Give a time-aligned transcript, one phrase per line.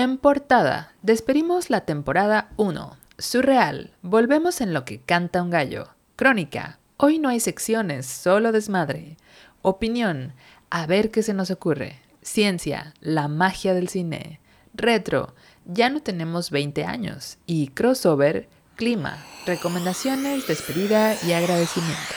[0.00, 2.96] En portada, despedimos la temporada 1.
[3.18, 5.88] Surreal, volvemos en lo que canta un gallo.
[6.14, 9.16] Crónica, hoy no hay secciones, solo desmadre.
[9.60, 10.34] Opinión,
[10.70, 11.98] a ver qué se nos ocurre.
[12.22, 14.38] Ciencia, la magia del cine.
[14.72, 15.34] Retro,
[15.64, 17.38] ya no tenemos 20 años.
[17.44, 22.14] Y crossover, clima, recomendaciones, despedida y agradecimiento.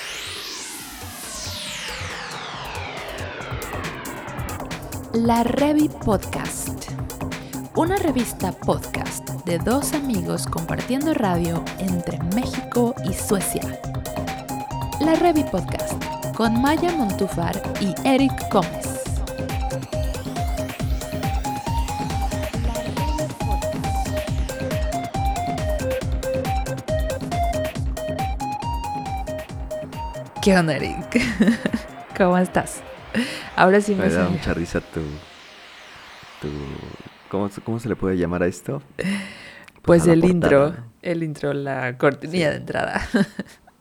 [5.13, 6.91] La Revi Podcast.
[7.75, 13.79] Una revista podcast de dos amigos compartiendo radio entre México y Suecia.
[14.99, 15.93] La Revi Podcast
[16.35, 19.03] con Maya Montúfar y Eric Gómez.
[30.41, 31.21] ¿Qué onda, Eric?
[32.17, 32.81] ¿Cómo estás?
[33.55, 34.99] Ahora sí me, me da mucha risa tu,
[36.41, 36.49] tu
[37.31, 38.81] ¿cómo, ¿cómo, se le puede llamar a esto?
[38.97, 43.01] Pues, pues el intro, el intro, la cortinilla de entrada.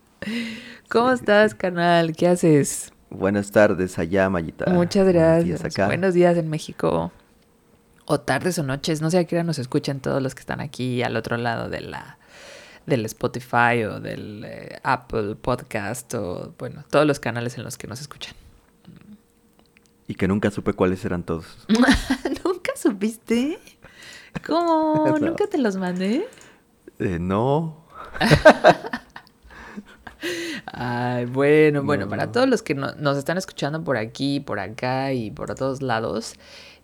[0.89, 2.15] ¿Cómo estás, canal?
[2.15, 2.93] ¿Qué haces?
[3.11, 4.71] Buenas tardes allá, Mayita.
[4.71, 5.61] Muchas gracias.
[5.61, 7.13] Buenos días, Buenos días en México.
[8.07, 9.03] O tardes o noches.
[9.03, 11.69] No sé a qué hora nos escuchan todos los que están aquí al otro lado
[11.69, 12.19] de la
[12.87, 17.89] del Spotify o del eh, Apple Podcast o bueno, todos los canales en los que
[17.89, 18.35] nos escuchan.
[20.07, 21.47] Y que nunca supe cuáles eran todos.
[22.85, 23.59] ¿Nunca supiste?
[24.47, 25.19] ¿Cómo?
[25.21, 26.27] ¿Nunca te los mandé?
[26.99, 27.85] Eh, no.
[30.67, 35.31] Ay, bueno, bueno, para todos los que nos están escuchando por aquí, por acá y
[35.31, 36.35] por todos lados,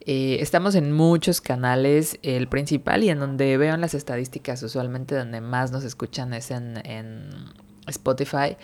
[0.00, 2.18] eh, estamos en muchos canales.
[2.22, 6.74] El principal y en donde veo las estadísticas, usualmente donde más nos escuchan es en,
[7.86, 8.56] Spotify.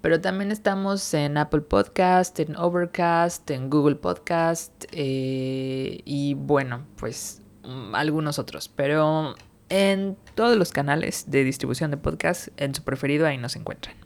[0.00, 7.42] Pero también estamos en Apple Podcast, en Overcast, en Google Podcast eh, y bueno, pues
[7.64, 8.68] mm, algunos otros.
[8.68, 9.34] Pero
[9.68, 13.96] en todos los canales de distribución de podcast, en su preferido, ahí nos encuentran.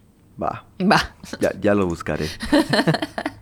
[0.41, 0.65] Va.
[0.81, 1.15] Va.
[1.39, 2.27] Ya, ya lo buscaré.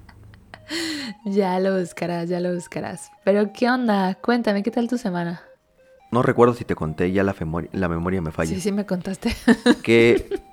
[1.26, 3.12] Ya lo buscarás, ya lo buscarás.
[3.24, 4.16] Pero ¿qué onda?
[4.16, 5.42] Cuéntame, ¿qué tal tu semana?
[6.12, 7.36] No recuerdo si te conté, ya la,
[7.72, 8.56] la memoria me falla.
[8.56, 9.36] Sí, sí me contaste.
[9.84, 10.40] Que,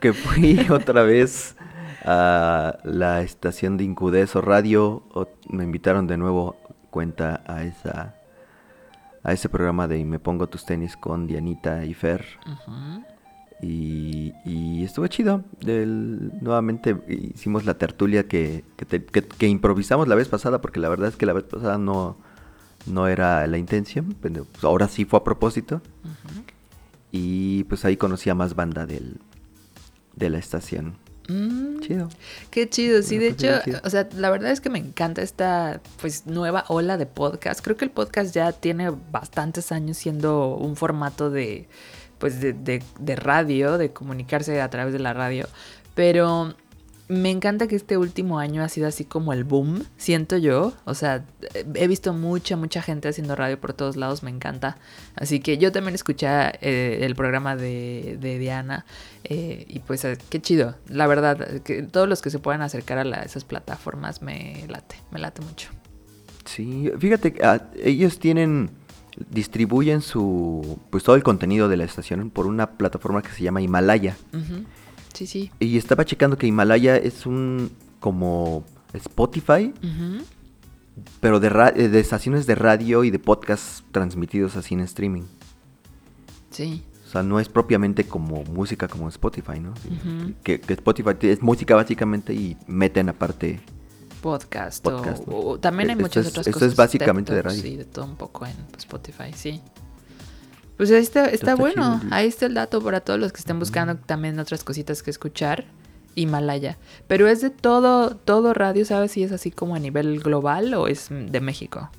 [0.00, 1.54] que fui otra vez
[2.04, 5.04] a la estación de Incudeso Radio.
[5.48, 6.56] me invitaron de nuevo
[6.90, 8.16] cuenta a esa
[9.22, 12.24] a ese programa de Me Pongo Tus Tenis con Dianita y Fer.
[13.60, 15.44] Y, y estuvo chido.
[15.60, 18.64] nuevamente hicimos la tertulia que,
[19.38, 22.16] que, improvisamos la vez pasada, porque la verdad es que la vez pasada no,
[22.86, 24.16] no era la intención.
[24.22, 25.82] Pero pues, ahora sí fue a propósito.
[27.12, 29.18] Y pues ahí conocí a más banda del,
[30.16, 30.96] de la estación.
[31.28, 32.08] Mm, chido.
[32.50, 33.48] Qué chido, sí, de hecho,
[33.84, 37.60] o sea, la verdad es que me encanta esta pues nueva ola de podcast.
[37.62, 41.68] Creo que el podcast ya tiene bastantes años siendo un formato de
[42.18, 45.46] pues de, de, radio, de comunicarse a través de la radio.
[45.94, 46.54] Pero
[47.10, 50.72] me encanta que este último año ha sido así como el boom, siento yo.
[50.84, 51.24] O sea,
[51.74, 54.78] he visto mucha, mucha gente haciendo radio por todos lados, me encanta.
[55.16, 58.86] Así que yo también escuché eh, el programa de, de Diana
[59.24, 60.76] eh, y pues eh, qué chido.
[60.86, 65.18] La verdad, que todos los que se puedan acercar a esas plataformas me late, me
[65.18, 65.70] late mucho.
[66.44, 68.70] Sí, fíjate, ah, ellos tienen
[69.28, 73.60] distribuyen su pues todo el contenido de la estación por una plataforma que se llama
[73.60, 74.16] Himalaya.
[75.14, 75.50] Sí, sí.
[75.58, 79.72] Y estaba checando que Himalaya es un como Spotify,
[81.20, 85.22] pero de, eh, de estaciones de radio y de podcast transmitidos así en streaming.
[86.50, 86.84] Sí.
[87.06, 89.74] O sea, no es propiamente como música como Spotify, ¿no?
[90.44, 93.60] que, que, Spotify es música básicamente y meten aparte
[94.20, 96.54] podcast, o, también hay muchas otras cosas.
[96.54, 97.60] Esto es básicamente de radio.
[97.60, 99.60] Sí, de todo un poco en Spotify, sí.
[100.80, 102.00] Pues ahí está, está, bueno.
[102.10, 105.66] ahí está el dato para todos los que estén buscando también otras cositas que escuchar.
[106.14, 106.78] Himalaya.
[107.06, 110.86] Pero es de todo, todo radio, ¿sabes si es así como a nivel global o
[110.86, 111.90] es de México?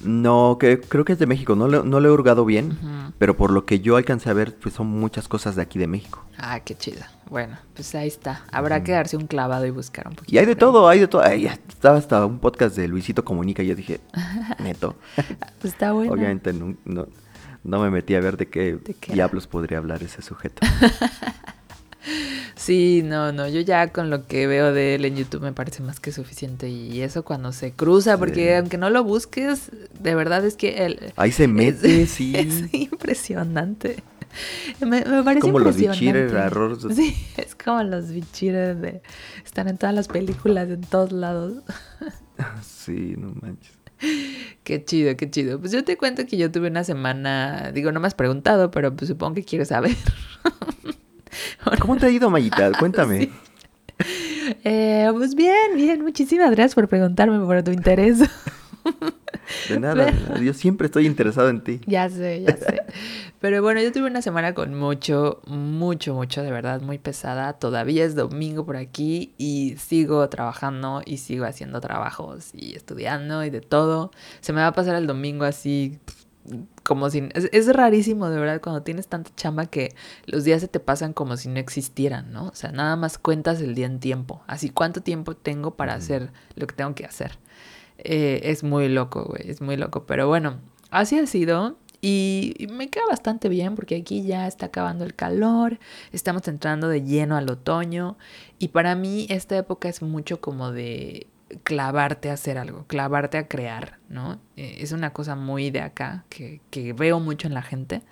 [0.00, 1.54] No, que, creo que es de México.
[1.54, 2.78] No, no lo he hurgado bien,
[3.18, 5.88] pero por lo que yo alcancé a ver, pues son muchas cosas de aquí de
[5.88, 6.24] México.
[6.38, 7.02] Ah, qué chido.
[7.28, 8.46] Bueno, pues ahí está.
[8.50, 10.34] Habrá que darse un clavado y buscar un poquito.
[10.34, 11.22] Y hay de todo, hay de todo.
[11.22, 14.00] estaba hasta un podcast de Luisito Comunica y yo dije,
[14.58, 14.96] neto.
[15.60, 16.14] pues está bueno.
[16.14, 17.06] Obviamente no, no,
[17.64, 18.78] me metí a ver de qué,
[19.08, 20.66] diablos podría hablar ese sujeto.
[22.56, 25.82] Sí, no, no, yo ya con lo que veo de él en YouTube me parece
[25.82, 30.44] más que suficiente y eso cuando se cruza, porque aunque no lo busques, de verdad
[30.44, 31.12] es que él...
[31.16, 32.36] Ahí se mete, sí.
[32.36, 34.02] Es impresionante.
[34.80, 36.32] Me, me parece como los bichires
[36.94, 39.02] Sí, es como los bichires de...
[39.44, 41.64] Están en todas las películas, en todos lados.
[42.62, 43.81] Sí, no manches.
[44.64, 45.58] Qué chido, qué chido.
[45.58, 48.94] Pues yo te cuento que yo tuve una semana, digo, no me has preguntado, pero
[48.94, 49.96] pues supongo que quieres saber.
[51.80, 52.70] ¿Cómo te ha ido, Mayita?
[52.78, 53.30] Cuéntame.
[54.64, 56.02] Eh, pues bien, bien.
[56.02, 58.20] Muchísimas gracias por preguntarme, por tu interés.
[59.68, 61.80] De nada, yo siempre estoy interesado en ti.
[61.86, 62.82] Ya sé, ya sé.
[63.40, 67.54] Pero bueno, yo tuve una semana con mucho, mucho, mucho, de verdad, muy pesada.
[67.54, 73.50] Todavía es domingo por aquí y sigo trabajando y sigo haciendo trabajos y estudiando y
[73.50, 74.12] de todo.
[74.40, 75.98] Se me va a pasar el domingo así
[76.82, 77.28] como si...
[77.34, 79.94] Es, rarísimo, de verdad, cuando tienes tanta chamba que
[80.26, 82.48] los días se te pasan como si no existieran, ¿no?
[82.48, 84.42] O sea, nada más cuentas el día en tiempo.
[84.46, 87.38] Así, ¿cuánto tiempo tengo para hacer lo que tengo que hacer?
[88.04, 90.04] Eh, es muy loco, güey, es muy loco.
[90.06, 90.60] Pero bueno,
[90.90, 91.76] así ha sido.
[92.04, 95.78] Y, me queda bastante bien porque aquí ya está acabando el calor,
[96.10, 98.18] estamos entrando de lleno al otoño
[98.58, 101.28] y para mí esta época es mucho como de
[101.62, 104.40] clavarte a hacer algo, clavarte a crear, ¿no?
[104.56, 108.02] Eh, es una cosa muy de acá que, que veo mucho en la gente.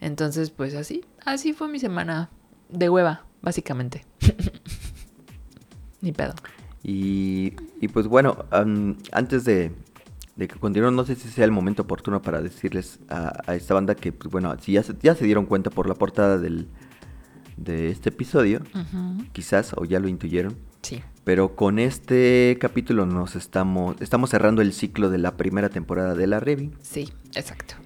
[0.00, 2.30] Entonces, pues así, así fue mi semana
[2.70, 4.06] de hueva, básicamente.
[6.00, 6.34] Ni pedo.
[6.84, 8.44] Y, y pues bueno,
[9.10, 9.72] antes de,
[10.36, 13.94] de que continúen, no sé si sea el momento oportuno para decirles a, esta banda
[13.94, 16.68] que, pues bueno, si ya se, ya se dieron cuenta por la portada del,
[17.56, 18.60] de este episodio,
[19.32, 20.56] quizás, o ya lo intuyeron.
[20.82, 21.02] Sí.
[21.24, 26.26] Pero con este capítulo nos estamos, estamos cerrando el ciclo de la primera temporada de
[26.26, 26.72] la Revi.
[26.82, 27.76] Sí, exacto.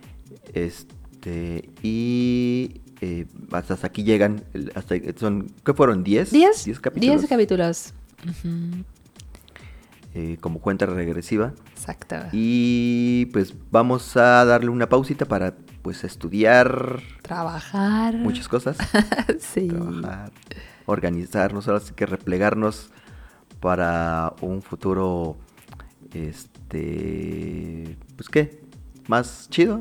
[0.55, 4.43] Este, y eh, hasta aquí llegan,
[4.75, 6.05] hasta, son, ¿qué fueron?
[6.05, 6.31] ¿10?
[6.31, 7.21] 10 capítulos.
[7.21, 7.95] 10 capítulos.
[10.15, 11.53] Eh, como cuenta regresiva.
[11.73, 12.17] Exacto.
[12.33, 17.01] Y pues vamos a darle una pausita para pues estudiar.
[17.23, 18.15] Trabajar.
[18.15, 18.77] Muchas cosas.
[19.39, 19.69] sí.
[19.69, 20.33] Trabajar.
[20.87, 22.91] Organizarnos, ahora sí que replegarnos
[23.61, 25.37] para un futuro,
[26.15, 28.63] este, pues qué,
[29.09, 29.81] más chido,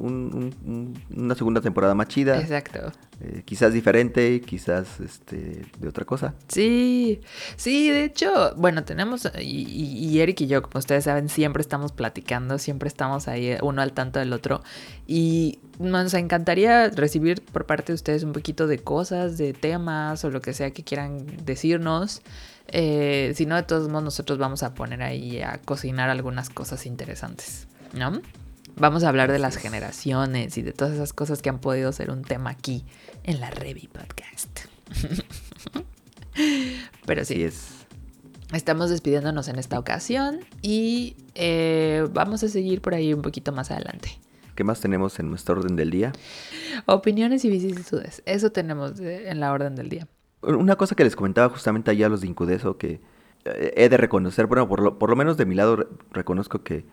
[0.00, 2.40] una segunda temporada más chida.
[2.40, 2.92] Exacto.
[3.22, 6.34] Eh, quizás diferente, quizás este, de otra cosa.
[6.48, 7.20] Sí,
[7.56, 11.92] sí, de hecho, bueno, tenemos, y, y, Eric y yo, como ustedes saben, siempre estamos
[11.92, 14.62] platicando, siempre estamos ahí eh, uno al tanto del otro.
[15.06, 20.30] Y nos encantaría recibir por parte de ustedes un poquito de cosas, de temas o
[20.30, 22.22] lo que sea que quieran decirnos.
[22.68, 26.86] Eh, si no, de todos modos, nosotros vamos a poner ahí a cocinar algunas cosas
[26.86, 28.22] interesantes, ¿no?
[28.80, 32.10] Vamos a hablar de las generaciones y de todas esas cosas que han podido ser
[32.10, 32.86] un tema aquí
[33.24, 34.60] en la Revi Podcast.
[37.06, 37.86] Pero sí, es.
[38.54, 43.70] Estamos despidiéndonos en esta ocasión y eh, vamos a seguir por ahí un poquito más
[43.70, 44.18] adelante.
[44.54, 46.12] ¿Qué más tenemos en nuestro orden del día?
[46.86, 48.22] Opiniones y vicisitudes.
[48.24, 50.08] Eso tenemos en la orden del día.
[50.40, 53.02] Una cosa que les comentaba justamente allá a los de Incudeso que
[53.44, 56.86] eh, he de reconocer, bueno, por lo, por lo menos de mi lado reconozco que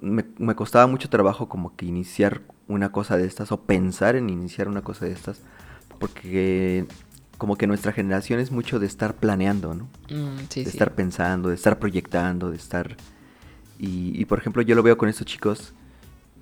[0.00, 4.68] me, costaba mucho trabajo como que iniciar una cosa de estas o pensar en iniciar
[4.68, 5.40] una cosa de estas
[5.98, 6.86] porque
[7.38, 9.88] como que nuestra generación es mucho de estar planeando, ¿no?
[10.10, 12.96] Mm, de estar pensando, de estar proyectando, de estar...
[13.78, 15.74] Y, por ejemplo yo lo veo con estos chicos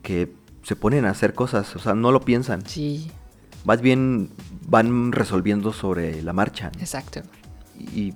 [0.03, 0.33] que
[0.63, 2.65] se ponen a hacer cosas, o sea, no lo piensan.
[2.65, 3.11] Sí.
[3.65, 4.31] Más bien
[4.69, 6.71] van resolviendo sobre la marcha.
[6.79, 7.23] Exacto.
[7.77, 8.13] Y,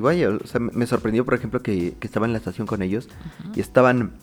[0.00, 3.08] vaya, o sea, me sorprendió, por ejemplo, que, estaba en la estación con ellos
[3.54, 4.14] y estaban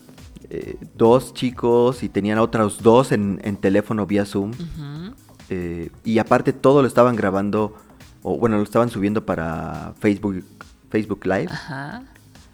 [0.50, 4.52] eh, dos chicos y tenían otros dos en, teléfono vía Zoom.
[5.50, 7.76] Eh, y aparte todo lo estaban grabando,
[8.21, 10.44] o bueno, lo estaban subiendo para Facebook,
[10.90, 11.50] Facebook Live.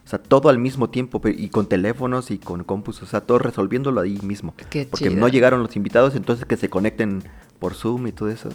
[0.06, 3.38] O sea, todo al mismo tiempo, y con teléfonos y con compus, o sea, todo
[3.38, 4.54] resolviéndolo ahí mismo.
[4.90, 7.24] porque no llegaron los invitados, entonces que se conecten
[7.60, 8.50] por Zoom y todo eso.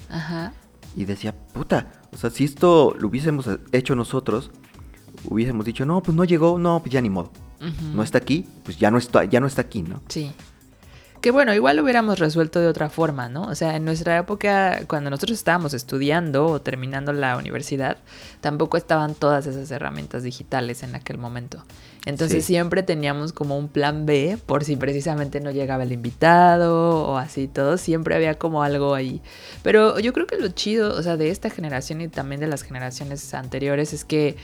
[0.97, 4.50] Y decía, puta, o sea, si esto lo hubiésemos hecho nosotros,
[5.25, 7.31] hubiésemos dicho, no, pues no llegó, no, pues ya ni modo
[7.95, 10.03] no está aquí, pues ya no está, ya no está aquí, ¿no?
[10.09, 10.33] Sí.
[11.25, 13.45] Que bueno, igual lo hubiéramos resuelto de otra forma, ¿no?
[13.45, 17.97] O sea, en nuestra época, cuando nosotros estábamos estudiando o terminando la universidad,
[18.43, 21.65] tampoco estaban todas esas herramientas digitales en aquel momento.
[22.05, 27.17] Entonces siempre teníamos como un plan B por si precisamente no llegaba el invitado o
[27.17, 29.23] así todo, siempre había como algo ahí.
[29.63, 32.63] Pero yo creo que lo chido, o sea, de esta generación y también de las
[32.63, 34.37] generaciones anteriores es que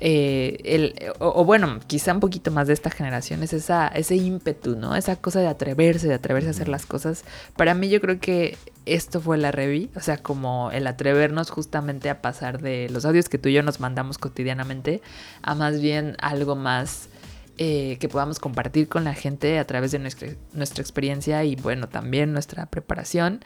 [0.00, 4.76] eh, el, o, bueno, quizá un poquito más de esta generación, es esa, ese ímpetu,
[4.76, 4.96] ¿no?
[4.96, 7.24] Esa cosa de atreverse, de atreverse a hacer las cosas.
[7.56, 12.10] Para mí yo creo que esto fue la revi, o sea, como el atrevernos justamente
[12.10, 15.00] a pasar de los audios que tú y yo nos mandamos cotidianamente
[15.42, 17.08] a más bien algo más
[17.56, 21.88] eh, que podamos compartir con la gente a través de nuestra, nuestra experiencia y bueno,
[21.88, 23.44] también nuestra preparación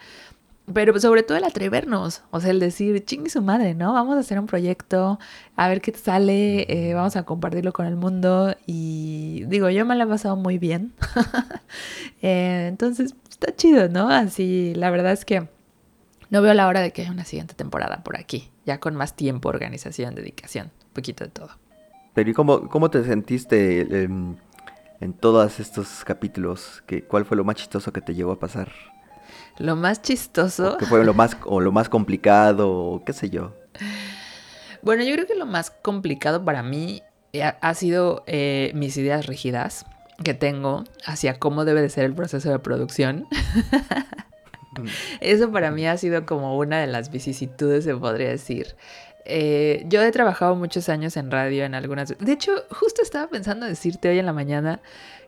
[0.73, 3.93] pero sobre todo el atrevernos, o sea, el decir, chingue su madre, ¿no?
[3.93, 5.19] Vamos a hacer un proyecto,
[5.55, 9.95] a ver qué sale, eh, vamos a compartirlo con el mundo y digo, yo me
[9.95, 10.93] la he pasado muy bien.
[12.21, 14.09] Eh, entonces, está chido, ¿no?
[14.09, 15.47] Así, la verdad es que
[16.29, 19.15] no veo la hora de que haya una siguiente temporada por aquí, ya con más
[19.15, 21.51] tiempo, organización, dedicación, un poquito de todo.
[22.13, 24.37] Pero ¿y cómo, cómo te sentiste en,
[24.99, 26.83] en todos estos capítulos?
[26.85, 28.69] ¿Qué, ¿Cuál fue lo más chistoso que te llegó a pasar?
[29.59, 30.77] Lo más chistoso.
[30.77, 33.53] ¿Qué fue lo más, o lo más complicado, o qué sé yo?
[34.81, 37.03] Bueno, yo creo que lo más complicado para mí
[37.61, 39.85] ha sido eh, mis ideas rígidas
[40.23, 43.27] que tengo hacia cómo debe de ser el proceso de producción.
[45.19, 48.75] Eso para mí ha sido como una de las vicisitudes, se podría decir.
[49.25, 52.17] Eh, yo he trabajado muchos años en radio en algunas...
[52.17, 54.79] De hecho, justo estaba pensando decirte hoy en la mañana,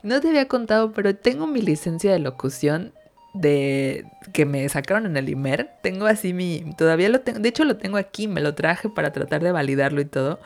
[0.02, 2.94] no te había contado, pero tengo mi licencia de locución
[3.34, 5.72] de que me sacaron en el IMER.
[5.82, 6.74] Tengo así mi.
[6.78, 7.40] Todavía lo tengo.
[7.40, 8.28] De hecho, lo tengo aquí.
[8.28, 10.40] Me lo traje para tratar de validarlo y todo.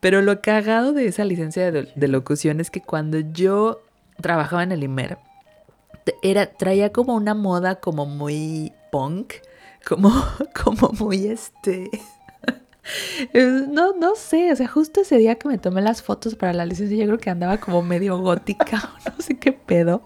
[0.00, 3.80] Pero lo cagado de esa licencia de, locución es que cuando yo
[4.20, 5.18] trabajaba en el IMER,
[6.22, 9.34] era, traía como una moda como muy punk.
[9.86, 10.10] Como,
[10.64, 11.90] como muy este.
[13.70, 16.66] No, no sé, o sea, justo ese día que me tomé las fotos para la
[16.66, 20.02] licencia, yo creo que andaba como medio gótica, no sé qué pedo.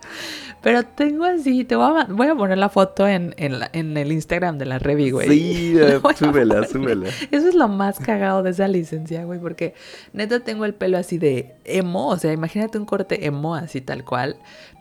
[0.62, 4.58] Pero tengo así, te voy a, voy a poner la foto en, en, el Instagram
[4.58, 5.28] de la Revi, güey.
[5.28, 5.74] Sí,
[6.18, 7.08] súbela, súbela.
[7.30, 9.74] Eso es lo más cagado de esa licencia, güey, porque
[10.12, 14.04] neta tengo el pelo así de emo, o sea, imagínate un corte emo así tal
[14.04, 14.36] cual,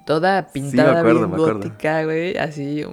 [0.05, 2.83] toda pintada bien gótica, güey, así.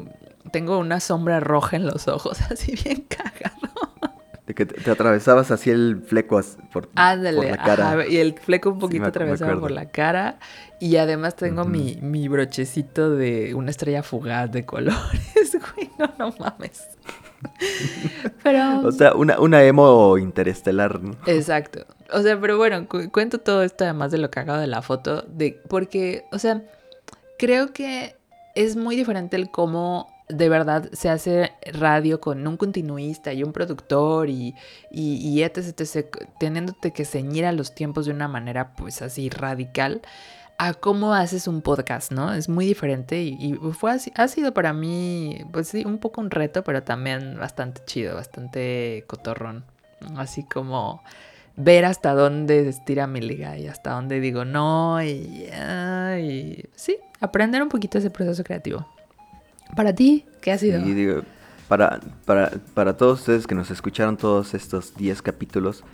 [0.52, 3.93] Tengo una sombra roja en los ojos, así bien cagado.
[4.46, 6.38] De que te, atravesabas así el fleco
[6.70, 8.06] por, la cara.
[8.06, 10.38] y el fleco un poquito atravesado por la cara.
[10.80, 15.90] Y además tengo mi, mi, brochecito de una estrella fugaz de colores, güey.
[15.98, 16.88] No, no mames.
[18.42, 18.80] pero...
[18.80, 21.16] O sea, una, una emo interestelar, ¿no?
[21.26, 21.86] Exacto.
[22.12, 25.22] O sea, pero bueno, cuento todo esto además de lo cagado de la foto.
[25.22, 26.62] De, porque, o sea,
[27.38, 28.16] creo que
[28.54, 33.52] es muy diferente el cómo de verdad se hace radio con un continuista y un
[33.52, 34.54] productor y,
[34.90, 36.06] y, etc,
[36.38, 40.00] teniéndote que ceñir a los tiempos de una manera pues así radical
[40.56, 42.32] a cómo haces un podcast, ¿no?
[42.32, 46.30] Es muy diferente y, fue así, ha sido para mí pues sí, un poco un
[46.30, 49.64] reto, pero también bastante chido, bastante cotorrón.
[50.16, 51.02] Así como
[51.56, 55.48] ver hasta dónde estira mi liga y hasta dónde digo no y,
[56.18, 58.86] y sí, aprender un poquito ese proceso creativo.
[59.76, 60.80] Para ti, ¿qué ha sido?
[60.80, 61.22] digo,
[61.68, 65.84] para, para, para todos ustedes que nos escucharon todos estos 10 capítulos,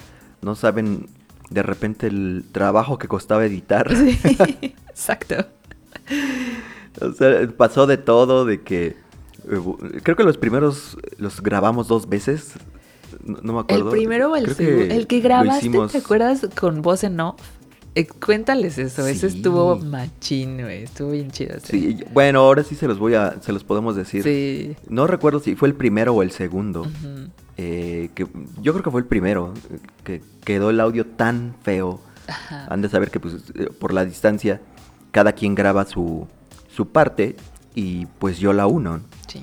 [0.42, 1.06] no saben
[1.50, 3.94] de repente el trabajo que costaba editar.
[3.94, 4.18] Sí,
[4.88, 5.46] exacto.
[7.00, 8.96] o sea, pasó de todo, de que
[9.48, 12.54] eh, creo que los primeros los grabamos dos veces.
[13.24, 13.86] No, me acuerdo.
[13.86, 14.94] El primero o el segundo.
[14.94, 16.46] El que grabaste, ¿te acuerdas?
[16.58, 17.40] Con voz en off.
[17.96, 21.58] Eh, cuéntales eso, ese estuvo machín, güey, estuvo bien chido.
[21.62, 24.22] Sí, bueno, ahora sí se los voy a, se los podemos decir.
[24.22, 24.76] Sí.
[24.88, 26.86] No recuerdo si fue el primero o el segundo.
[27.56, 28.26] Eh, que
[28.62, 29.52] yo creo que fue el primero,
[30.04, 32.00] que quedó el audio tan feo.
[32.68, 34.60] Han de saber que pues eh, por la distancia
[35.10, 36.28] cada quien graba su,
[36.72, 37.34] su parte
[37.74, 39.00] y pues yo la uno.
[39.26, 39.42] Sí.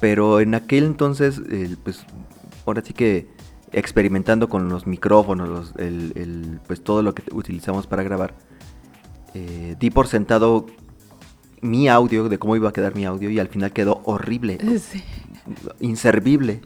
[0.00, 1.40] Pero en aquel entonces,
[1.82, 2.04] pues
[2.64, 3.26] ahora sí que
[3.72, 8.34] experimentando con los micrófonos, el, pues todo lo que utilizamos para grabar,
[9.34, 10.66] eh, di por sentado
[11.60, 14.58] mi audio, de cómo iba a quedar mi audio, y al final quedó horrible,
[15.80, 16.60] inservible.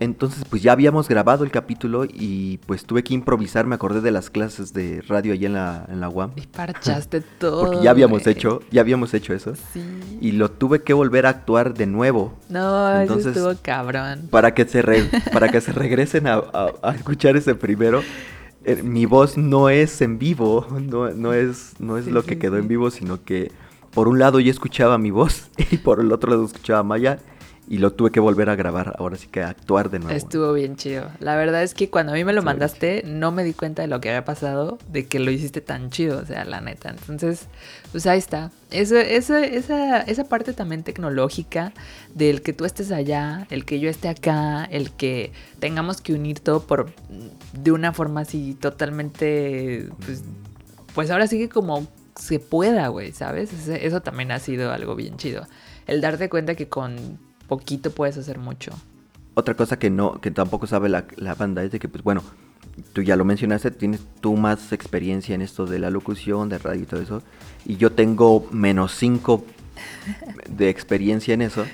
[0.00, 4.10] Entonces, pues ya habíamos grabado el capítulo y pues tuve que improvisar, me acordé de
[4.10, 6.30] las clases de radio allá en la, en la UAM.
[6.36, 7.60] Y parchaste todo.
[7.66, 9.52] Porque ya habíamos hecho, ya habíamos hecho eso.
[9.74, 9.82] Sí.
[10.22, 12.32] Y lo tuve que volver a actuar de nuevo.
[12.48, 14.28] No, Entonces, eso estuvo cabrón.
[14.30, 14.82] Para que se,
[15.34, 16.44] para que se regresen a,
[16.94, 18.02] escuchar ese primero.
[18.64, 22.56] Eh, mi voz no es en vivo, no, no es, no es lo que quedó
[22.56, 23.52] en vivo, sino que
[23.92, 27.18] por un lado yo escuchaba mi voz y por el otro lado escuchaba a Maya
[27.70, 30.16] y lo tuve que volver a grabar, ahora sí que actuar de nuevo.
[30.16, 31.08] Estuvo bien chido.
[31.20, 33.86] La verdad es que cuando a mí me lo mandaste, no me di cuenta de
[33.86, 36.90] lo que había pasado, de que lo hiciste tan chido, o sea, la neta.
[36.90, 37.46] Entonces,
[37.92, 38.50] pues ahí está.
[38.72, 41.72] Eso, esa, esa parte también tecnológica
[42.12, 46.40] del que tú estés allá, el que yo esté acá, el que tengamos que unir
[46.40, 46.92] todo por
[47.52, 50.24] de una forma así totalmente, pues,
[50.92, 51.86] pues ahora sí que como
[52.16, 53.68] se pueda, güey, ¿sabes?
[53.68, 55.46] Eso también ha sido algo bien chido.
[55.86, 58.70] El darte cuenta que con poquito puedes hacer mucho.
[59.34, 62.22] Otra cosa que no, que tampoco sabe la, banda es de que, pues bueno,
[62.92, 66.82] tú ya lo mencionaste, tienes tú más experiencia en esto de la locución, de radio
[66.82, 67.22] y todo eso,
[67.66, 69.44] y yo tengo menos cinco
[70.48, 71.64] de experiencia en eso.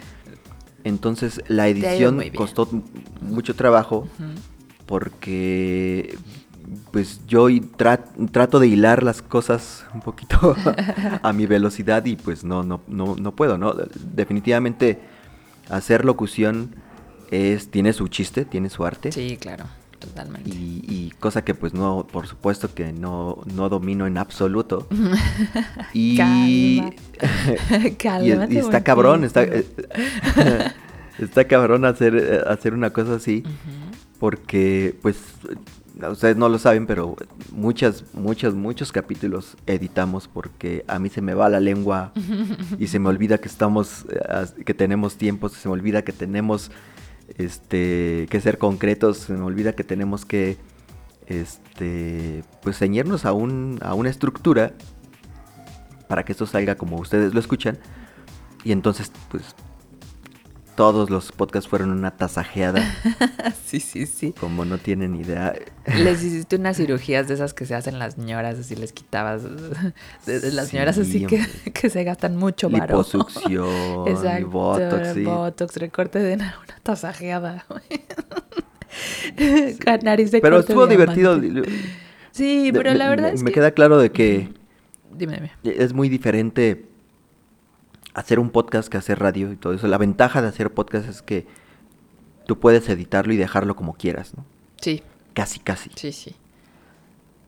[0.83, 2.69] Entonces la edición costó
[3.21, 4.09] mucho trabajo
[4.87, 6.17] porque
[6.91, 10.57] pues yo trato de hilar las cosas un poquito
[11.23, 13.75] a mi velocidad y pues no, no, no, no puedo, ¿no?
[14.15, 15.16] Definitivamente
[15.69, 16.75] hacer locución
[17.31, 19.13] es, tiene su chiste, tiene su arte.
[19.13, 19.65] Sí, claro,
[19.99, 20.51] totalmente.
[20.51, 24.87] Y, cosa que pues no, por supuesto que no, no domino en absoluto.
[25.93, 26.83] y, y,
[28.57, 29.45] está cabrón, está,
[31.19, 33.43] está cabrón hacer, hacer una cosa así.
[34.19, 35.19] Porque pues
[36.11, 37.17] ustedes no lo saben, pero
[37.53, 42.13] muchas, muchas, muchos capítulos editamos porque a mí se me va la lengua
[42.79, 46.71] y se me olvida que estamos, eh, que tenemos tiempos, se me olvida que tenemos
[47.39, 50.59] este, que ser concretos, se me olvida que tenemos que,
[51.27, 54.75] este, pues ceñirnos a, un, a una estructura
[56.09, 57.79] para que esto salga como ustedes lo escuchan.
[58.65, 59.55] Y entonces, pues
[60.77, 62.81] todos los podcasts fueron una tasajeada.
[63.65, 64.33] sí, sí, sí.
[64.39, 65.55] Como no tienen idea.
[65.87, 69.43] Les hiciste unas cirugías de esas que se hacen las señoras, así les quitabas.
[70.27, 72.99] Las señoras así que, que, se gastan mucho varo.
[72.99, 75.25] Liposucción, Exacto, botox, sí.
[75.25, 77.65] botox, recorte de una tasajeada.
[80.03, 81.41] nariz de Pero estuvo divertido.
[82.31, 83.45] Sí, pero la verdad es que...
[83.45, 84.51] Me queda claro de que...
[85.11, 85.53] Dime, dime.
[85.65, 86.85] Es muy diferente
[88.17, 89.87] hacer un podcast que hacer radio y todo eso.
[89.87, 91.47] La ventaja de hacer podcast es que
[92.47, 94.45] tú puedes editarlo y dejarlo como quieras, ¿no?
[94.81, 95.03] Sí.
[95.35, 95.91] Casi, casi.
[95.95, 96.35] Sí, sí.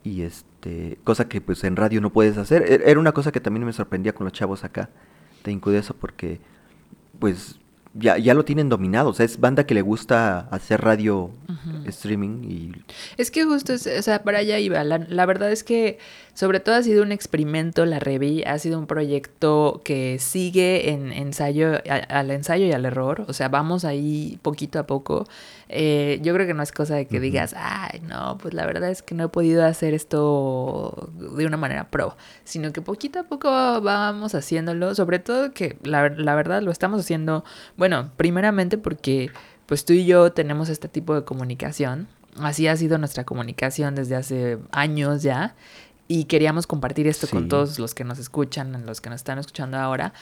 [0.04, 2.62] Y este, cosa que pues en radio no puedes hacer.
[2.62, 4.90] E-, era una cosa que también me sorprendía con los chavos acá
[5.56, 6.40] de eso porque
[7.18, 7.58] pues
[7.94, 9.10] ya, ya lo tienen dominado.
[9.10, 11.30] O sea, es banda que le gusta hacer radio
[11.86, 12.72] streaming y...
[13.16, 14.84] Es que justo, es, o sea, para allá iba.
[14.84, 15.98] La, la, verdad es que
[16.38, 21.10] sobre todo ha sido un experimento, la Revi, ha sido un proyecto que sigue en
[21.10, 23.24] ensayo, al ensayo y al error.
[23.26, 25.26] O sea, vamos ahí poquito a poco.
[25.68, 28.88] Eh, yo creo que no es cosa de que digas, ay, no, pues la verdad
[28.88, 33.24] es que no he podido hacer esto de una manera pro, sino que poquito a
[33.24, 37.42] poco vamos haciéndolo, sobre todo que la, la verdad lo estamos haciendo,
[37.76, 39.32] bueno, primeramente porque
[39.66, 42.06] pues tú y yo tenemos este tipo de comunicación,
[42.40, 45.56] así ha sido nuestra comunicación desde hace años ya,
[46.08, 49.76] y queríamos compartir esto con todos los que nos escuchan, los que nos están escuchando
[49.76, 50.14] ahora,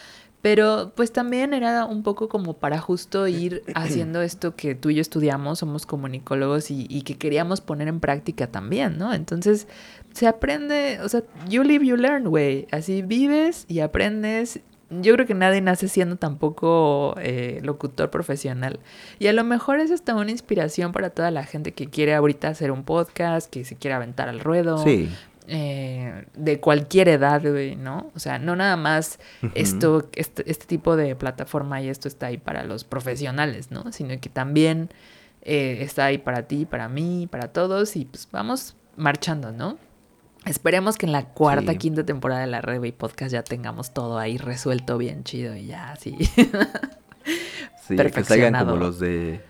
[0.43, 4.97] pero pues también era un poco como para justo ir haciendo esto que tú y
[4.97, 9.15] yo estudiamos, somos comunicólogos y, que queríamos poner en práctica también, ¿no?
[9.15, 9.67] Entonces
[10.13, 12.67] se aprende, o sea, you live, you learn, güey.
[12.71, 14.61] Así vives y aprendes.
[14.89, 18.79] Yo creo que nadie nace siendo tampoco eh, locutor profesional.
[19.19, 22.49] Y a lo mejor es hasta una inspiración para toda la gente que quiere ahorita
[22.49, 24.79] hacer un podcast, que se quiere aventar al ruedo.
[24.79, 25.09] Sí.
[25.49, 27.41] Eh, de cualquier edad,
[27.77, 28.11] ¿no?
[28.17, 29.21] O sea, no nada más
[29.55, 33.93] esto, este, este, tipo de plataforma y esto está ahí para los profesionales, ¿no?
[33.93, 34.91] Sino que también
[35.43, 39.79] eh, está ahí para ti, para mí, para todos y pues vamos marchando, ¿no?
[40.47, 44.19] Esperemos que en la cuarta, quinta temporada de la Rebe y Podcast ya tengamos todo
[44.19, 46.17] ahí resuelto bien chido y ya así.
[47.87, 49.41] sí, que salgan como los de...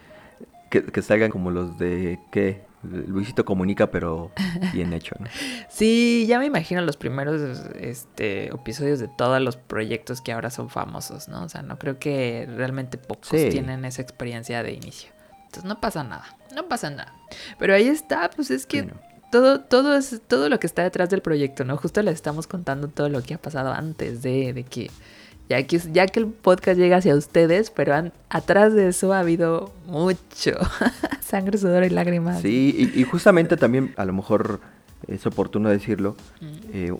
[0.69, 2.19] Que, que salgan como los de...
[2.31, 2.66] ¿Qué?
[2.83, 4.31] Luisito comunica, pero
[4.73, 5.27] bien hecho, ¿no?
[5.69, 7.41] Sí, ya me imagino los primeros
[7.81, 11.45] este, episodios de todos los proyectos que ahora son famosos, ¿no?
[11.45, 15.11] O sea, no creo que realmente pocos tienen esa experiencia de inicio.
[15.47, 17.15] Entonces no pasa nada, no pasa nada.
[17.59, 18.89] Pero ahí está, pues es que
[19.31, 21.77] todo, todo es todo lo que está detrás del proyecto, ¿no?
[21.77, 24.91] Justo les estamos contando todo lo que ha pasado antes de, de que
[25.49, 29.73] ya que, ya que el podcast llega hacia ustedes, pero atrás de eso ha habido
[29.87, 30.53] mucho
[31.21, 32.43] sangre, sudor y lágrimas.
[32.43, 34.61] Sí, y, justamente también, a lo mejor
[35.07, 36.47] es oportuno decirlo, mm.
[36.73, 36.93] eh,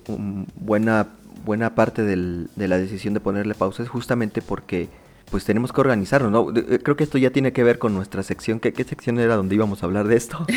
[0.57, 1.09] buena,
[1.45, 4.89] buena parte del, de la decisión de ponerle pausa es justamente porque
[5.31, 6.57] pues tenemos que organizarnos, ¿no?
[6.57, 8.61] Eh, creo que esto ya tiene que ver con nuestra sección.
[8.61, 10.47] ¿Qué, qué sección era donde íbamos a hablar de esto?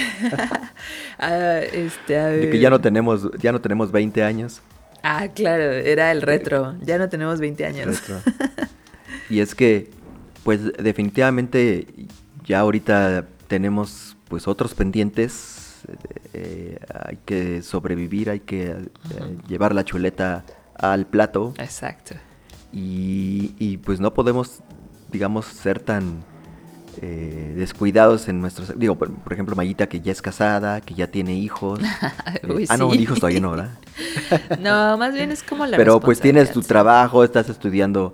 [1.22, 4.62] Ah, este, De que ya no tenemos, ya no tenemos 20 años.
[5.04, 6.76] Ah, claro, era el retro.
[6.82, 8.02] Ya no tenemos 20 años.
[9.30, 9.90] y es que,
[10.44, 11.88] pues definitivamente
[12.46, 15.84] ya ahorita tenemos pues otros pendientes.
[16.34, 18.88] Eh, hay que sobrevivir, hay que eh,
[19.48, 20.44] llevar la chuleta
[20.76, 21.54] al plato.
[21.58, 22.16] Exacto.
[22.72, 24.62] Y, y pues no podemos,
[25.12, 26.24] digamos, ser tan
[27.02, 28.78] eh, descuidados en nuestros...
[28.78, 31.80] Digo, por, ejemplo, Mayita que ya es casada, que ya tiene hijos.
[32.42, 33.72] Eh, ah, no, hijos todavía no, ¿verdad?
[34.60, 38.14] no, más bien es como la Pero pues tienes tu trabajo, estás estudiando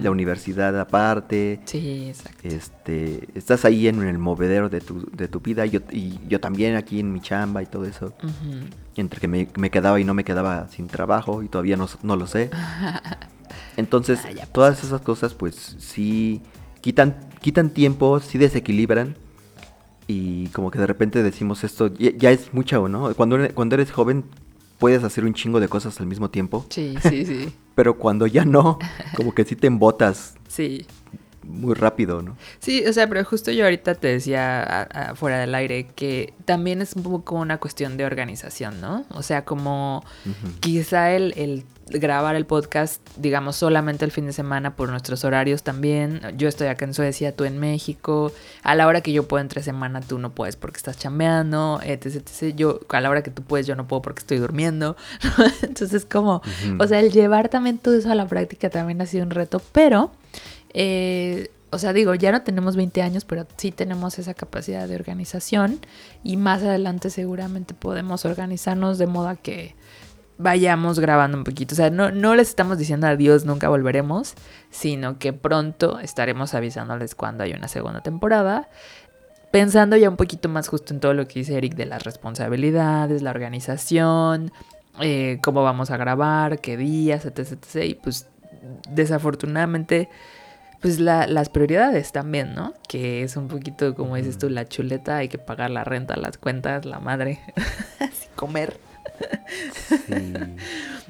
[0.00, 1.60] la universidad aparte.
[1.64, 2.38] Sí, exacto.
[2.42, 6.40] Este, estás ahí en el movedero de tu, de tu vida y yo, y yo
[6.40, 8.12] también aquí en mi chamba y todo eso.
[8.96, 12.16] Entre que me, me, quedaba y no me quedaba sin trabajo y todavía no, no
[12.16, 12.50] lo sé.
[13.76, 16.42] Entonces, ah, todas esas cosas pues sí
[16.80, 19.16] quitan quitan tiempo, sí desequilibran
[20.08, 23.12] y como que de repente decimos esto, ya, es mucho, ¿no?
[23.14, 24.24] Cuando, cuando eres joven
[24.78, 26.66] puedes hacer un chingo de cosas al mismo tiempo.
[26.70, 27.52] Sí, sí, sí.
[27.74, 28.78] Pero cuando ya no,
[29.16, 30.34] como que sí te embotas.
[30.48, 30.86] Sí.
[31.46, 32.36] Muy rápido, ¿no?
[32.58, 36.94] Sí, o sea, pero justo yo ahorita te decía fuera del aire que también es
[36.94, 39.04] un poco una cuestión de organización, ¿no?
[39.10, 40.04] O sea, como
[40.60, 45.62] quizá el, el grabar el podcast, digamos, solamente el fin de semana por nuestros horarios
[45.62, 46.20] también.
[46.36, 48.32] Yo estoy acá en Suecia, tú en México.
[48.62, 52.16] A la hora que yo puedo entre semana, tú no puedes porque estás chambeando, etc,
[52.16, 52.56] etc.
[52.56, 54.96] Yo, a la hora que tú puedes, yo no puedo porque estoy durmiendo.
[55.62, 56.42] Entonces, como,
[56.78, 59.62] o sea, el llevar también todo eso a la práctica también ha sido un reto,
[59.72, 60.10] pero,
[60.78, 64.94] eh, o sea, digo, ya no tenemos 20 años, pero sí tenemos esa capacidad de
[64.94, 65.80] organización
[66.22, 69.74] y más adelante seguramente podemos organizarnos de modo que
[70.36, 71.74] vayamos grabando un poquito.
[71.74, 74.34] O sea, no, no les estamos diciendo adiós, nunca volveremos,
[74.70, 78.68] sino que pronto estaremos avisándoles cuando hay una segunda temporada.
[79.50, 83.22] Pensando ya un poquito más justo en todo lo que dice Eric de las responsabilidades,
[83.22, 84.52] la organización,
[85.00, 87.84] eh, cómo vamos a grabar, qué días, etc, etc.
[87.86, 88.28] Y pues
[88.90, 90.10] desafortunadamente,
[90.80, 92.74] pues las prioridades también, ¿no?
[92.88, 96.38] Que es un poquito, como dices tú, la chuleta, hay que pagar la renta, las
[96.38, 97.40] cuentas, la madre,
[98.00, 98.78] así comer.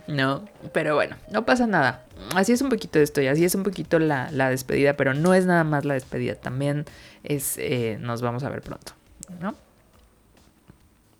[0.07, 2.05] no, pero bueno, no pasa nada.
[2.35, 5.47] Así es un poquito esto y así es un poquito la, despedida, pero no es
[5.47, 6.85] nada más la despedida, también
[7.25, 8.93] es eh, nos vamos a ver pronto,
[9.41, 9.55] ¿no?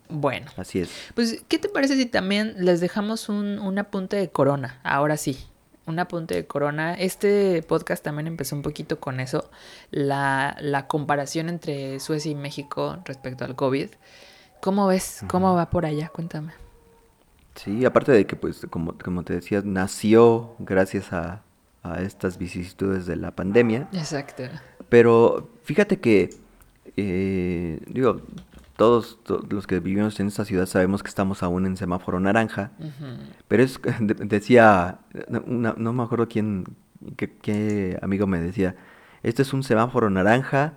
[0.09, 0.49] Bueno.
[0.55, 0.89] Así es.
[1.15, 4.79] Pues, ¿qué te parece si también les dejamos un, un apunte de corona?
[4.83, 5.37] Ahora sí,
[5.87, 6.93] un apunte de corona.
[6.93, 9.49] Este podcast también empezó un poquito con eso,
[9.89, 13.89] la, la comparación entre Suecia y México respecto al COVID.
[14.61, 15.23] ¿Cómo ves?
[15.27, 16.09] ¿Cómo va por allá?
[16.09, 16.53] Cuéntame.
[17.55, 21.43] Sí, aparte de que, pues, como, como te decía, nació gracias a,
[22.01, 23.87] estas vicisitudes de la pandemia.
[23.93, 24.43] Exacto.
[24.89, 26.31] Pero fíjate que,
[26.97, 28.23] eh, digo,
[28.77, 29.17] todos,
[29.49, 32.71] los que vivimos en esta ciudad sabemos que estamos aún en semáforo naranja.
[33.47, 36.63] Pero es, decía, no me acuerdo quién,
[37.15, 38.75] qué, amigo me decía,
[39.23, 40.73] este es un semáforo naranja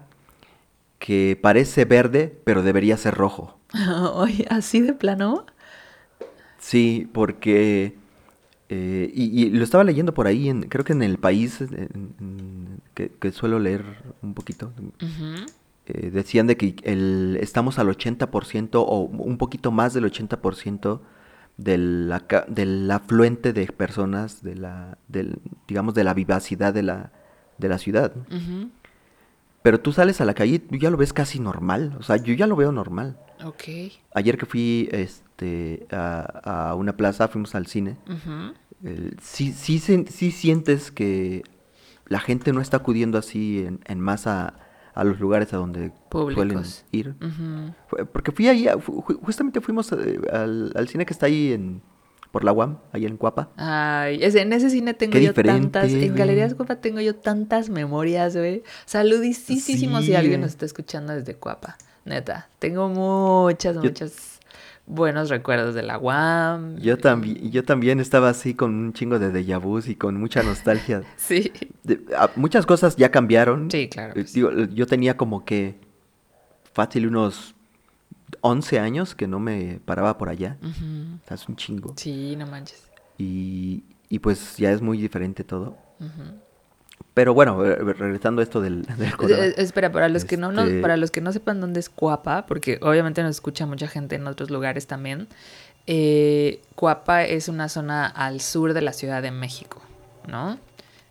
[0.98, 3.58] que parece verde, pero debería ser rojo.
[4.14, 5.46] Oye, ¿así de plano?
[6.58, 7.98] Sí, porque...
[8.72, 11.58] Eh, y, lo estaba leyendo por ahí, en, creo que en el país
[12.94, 13.84] que, suelo leer
[14.22, 14.72] un poquito.
[15.92, 21.00] Eh, decían de que el, estamos al 80% o un poquito más del 80%
[21.56, 22.12] del,
[22.48, 27.12] del afluente de personas, de la, del, digamos, de la vivacidad de la,
[27.58, 28.12] de la ciudad.
[29.62, 31.96] Pero tú sales a la calle y ya lo ves casi normal.
[31.98, 33.18] O sea, yo ya lo veo normal.
[33.44, 33.64] Ok.
[34.14, 37.96] Ayer que fui este, a, una plaza, fuimos al cine.
[39.22, 41.42] sí, sí, sí, sientes que
[42.06, 44.54] la gente no está acudiendo así en, masa
[45.00, 47.14] a los lugares a donde suelen ir.
[48.12, 48.68] Porque fui ahí,
[49.22, 51.80] justamente fuimos eh, al, al, cine que está ahí en,
[52.30, 53.48] por la UAM, ahí en Cuapa.
[53.56, 58.62] Ay, en ese cine tengo yo tantas, en Galerías Cuapa tengo yo tantas memorias, güey.
[58.84, 62.50] Saludísimo si alguien nos está escuchando desde Cuapa, neta.
[62.58, 64.29] Tengo muchas, muchas
[64.90, 66.78] buenos recuerdos de la UAM.
[66.78, 70.42] Yo también, yo también estaba así con un chingo de déjà vu y con mucha
[70.42, 71.02] nostalgia.
[71.16, 71.52] sí.
[72.36, 73.70] muchas cosas ya cambiaron.
[73.70, 74.14] Sí, claro.
[74.16, 75.78] Eh, yo tenía como que
[76.72, 77.54] fácil unos
[78.40, 80.58] 11 años que no me paraba por allá.
[81.30, 81.94] es un chingo.
[81.96, 82.90] Sí, no manches.
[83.18, 85.76] Y, y pues ya es muy diferente todo.
[87.20, 88.86] Pero bueno, regresando a esto del,
[89.28, 92.46] eh, Espera, para los que no, este para los que no sepan dónde es Cuapa,
[92.46, 95.28] porque obviamente nos escucha mucha gente en otros lugares también.
[95.86, 99.82] Eh, Cuapa es una zona al sur de la Ciudad de México,
[100.28, 100.58] ¿no?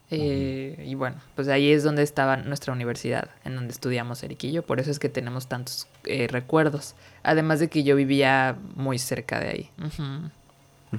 [0.10, 4.64] Eh, y bueno, pues ahí es donde estaba nuestra universidad, en donde estudiamos yo.
[4.64, 6.96] Por eso es que tenemos tantos eh, recuerdos.
[7.22, 9.70] Además de que yo vivía muy cerca de ahí.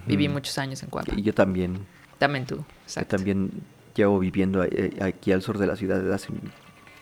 [0.07, 1.13] Viví muchos años en Cuapa.
[1.17, 1.85] Y yo también.
[2.21, 3.17] También tú, exacto.
[3.17, 3.51] Yo también
[4.01, 6.29] llevo viviendo eh, aquí al sur de la ciudad desde hace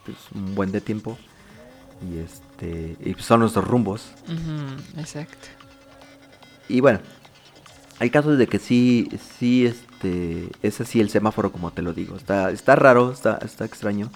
[0.04, 1.18] pues, un buen de tiempo.
[2.00, 4.12] Y este y son nuestros rumbos.
[4.96, 5.48] exacto.
[6.68, 7.00] Y bueno,
[7.98, 9.08] hay casos de que sí,
[9.38, 12.16] sí, este, es así el semáforo como te lo digo.
[12.16, 14.10] Está, está raro, está, está extraño.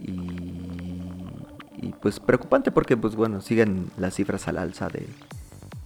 [0.00, 5.06] Y, pues preocupante porque, pues bueno, siguen las cifras al alza de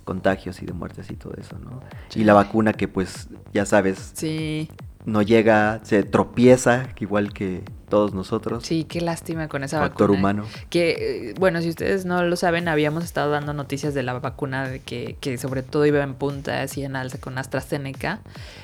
[0.05, 1.81] contagios y de muertes y todo eso, ¿no?
[2.15, 4.69] Y la vacuna que, pues, ya sabes, sí.
[5.05, 8.65] No llega, se tropieza, igual que todos nosotros.
[8.65, 10.19] Sí, qué lástima con esa Factor vacuna.
[10.19, 10.47] humano.
[10.71, 14.67] Que, eh, bueno, si ustedes no lo saben, habíamos estado dando noticias de la vacuna
[14.69, 18.21] de que, que sobre todo iba en punta, así en alza con AstraZeneca.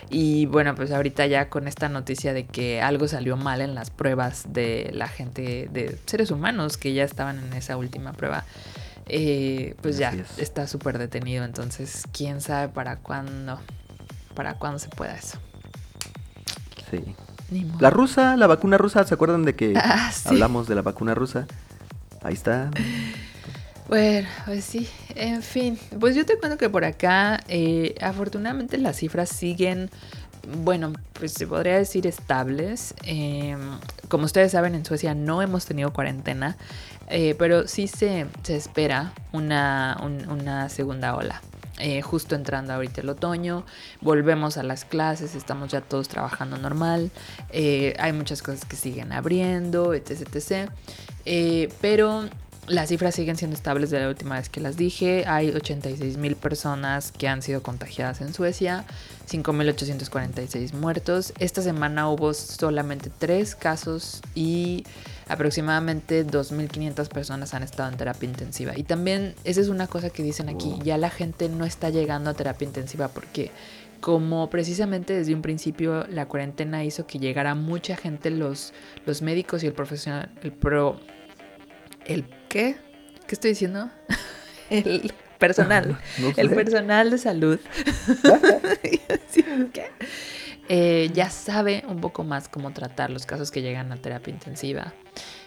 [0.08, 3.90] Y bueno, pues ahorita ya con esta noticia de que algo salió mal en las
[3.90, 8.44] pruebas de la gente, de seres humanos que ya estaban en esa última prueba.
[9.06, 10.38] eh, pues ya es.
[10.38, 13.58] está súper detenido, entonces quién sabe para cuándo,
[14.34, 15.38] para cuándo se pueda eso.
[16.90, 17.14] Sí.
[17.80, 20.28] La rusa, la vacuna rusa, ¿se acuerdan de que Ah, sí.
[20.28, 21.46] hablamos de la vacuna rusa?
[22.22, 22.70] Ahí está.
[23.88, 28.96] Bueno, pues sí, en fin, pues yo te cuento que por acá, eh, afortunadamente las
[28.98, 29.88] cifras siguen,
[30.62, 32.92] bueno, pues se podría decir estables.
[33.04, 33.56] Eh,
[34.08, 36.58] como ustedes saben, en Suecia no hemos tenido cuarentena,
[37.08, 41.40] eh, pero sí se, se espera una, un- una segunda ola.
[41.78, 43.64] Eh, justo entrando ahorita el otoño,
[44.00, 47.10] volvemos a las clases, estamos ya todos trabajando normal,
[47.50, 50.28] eh, hay muchas cosas que siguen abriendo, etc.
[50.34, 50.70] etc.
[51.24, 52.28] Eh, pero
[52.66, 55.24] las cifras siguen siendo estables de la última vez que las dije.
[55.26, 58.84] Hay 86 mil personas que han sido contagiadas en Suecia,
[59.28, 61.32] 5.846 muertos.
[61.38, 64.84] Esta semana hubo solamente 3 casos y
[65.28, 68.76] aproximadamente 2.500 personas han estado en terapia intensiva.
[68.76, 72.30] Y también esa es una cosa que dicen aquí, ya la gente no está llegando
[72.30, 73.50] a terapia intensiva porque
[74.00, 78.72] como precisamente desde un principio la cuarentena hizo que llegara mucha gente, los,
[79.06, 81.00] los médicos y el profesional, el pro,
[82.06, 82.76] el qué,
[83.26, 83.90] ¿qué estoy diciendo?
[84.70, 87.58] el personal, No el personal de salud,
[89.28, 89.86] Sí, ¿qué?
[90.68, 94.92] Eh, ya sabe un poco más cómo tratar los casos que llegan a terapia intensiva.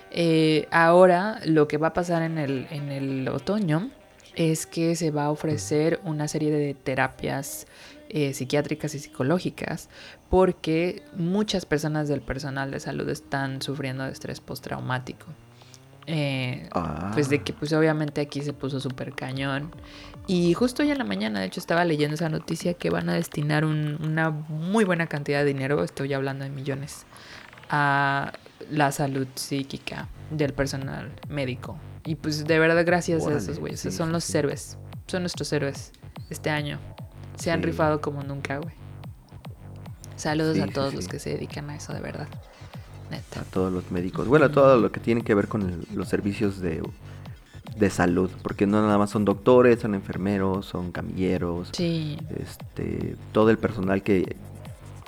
[0.10, 3.92] Eh, ahora lo que va a pasar en el, en el otoño
[4.36, 7.68] es que se va a ofrecer una serie de terapias
[8.10, 9.90] eh, psiquiátricas y psicológicas
[10.30, 15.28] porque muchas personas del personal de salud están sufriendo de estrés postraumático.
[16.08, 19.72] Eh, Ah, pues de que pues obviamente aquí se puso súper cañón.
[20.28, 23.14] Y justo hoy en la mañana, de hecho, estaba leyendo esa noticia que van a
[23.14, 27.06] destinar un- una muy buena cantidad de dinero, estoy hablando de millones,
[27.70, 28.34] a
[28.70, 31.78] la salud psíquica del personal médico.
[32.06, 34.38] Y pues de verdad gracias a esos güeyes, sí, son sí, los sí.
[34.38, 35.92] héroes, son nuestros héroes
[36.30, 36.80] este año.
[37.36, 38.74] Se han rifado como nunca, güey.
[40.16, 42.28] Saludos a todos los que se dedican a eso, de verdad.
[43.12, 43.42] Neta.
[43.42, 44.28] a todos los médicos.
[44.28, 46.82] Bueno, a todo lo que tiene que ver con el- los servicios de,
[47.78, 48.30] de salud.
[48.42, 51.70] Porque no nada más son doctores, son enfermeros, son camilleros.
[51.74, 54.36] Sí, este todo el personal que,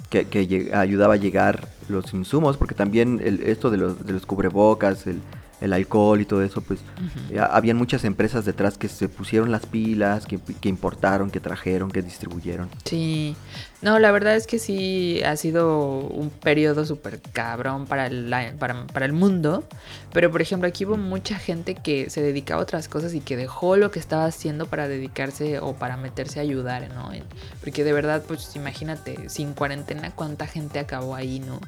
[0.10, 4.26] que, que ayudaba a llegar los insumos, porque también el- esto de los, de los
[4.26, 5.20] cubrebocas, el,
[5.64, 6.80] el alcohol y todo eso, pues
[7.50, 12.02] habían muchas empresas detrás que se pusieron las pilas, que, que importaron, que trajeron, que
[12.02, 12.70] distribuyeron.
[12.86, 13.36] Sí,
[13.82, 18.86] no, la verdad es que sí ha sido un periodo súper cabrón para la- para,
[18.88, 19.64] para el mundo,
[20.12, 23.38] pero por ejemplo aquí hubo mucha gente que se dedicaba a otras cosas y que
[23.38, 27.12] dejó lo que estaba haciendo para dedicarse o para meterse a ayudar, ¿no?
[27.64, 31.60] Porque de verdad, pues imagínate, sin cuarentena, cuánta gente acabó ahí, ¿no?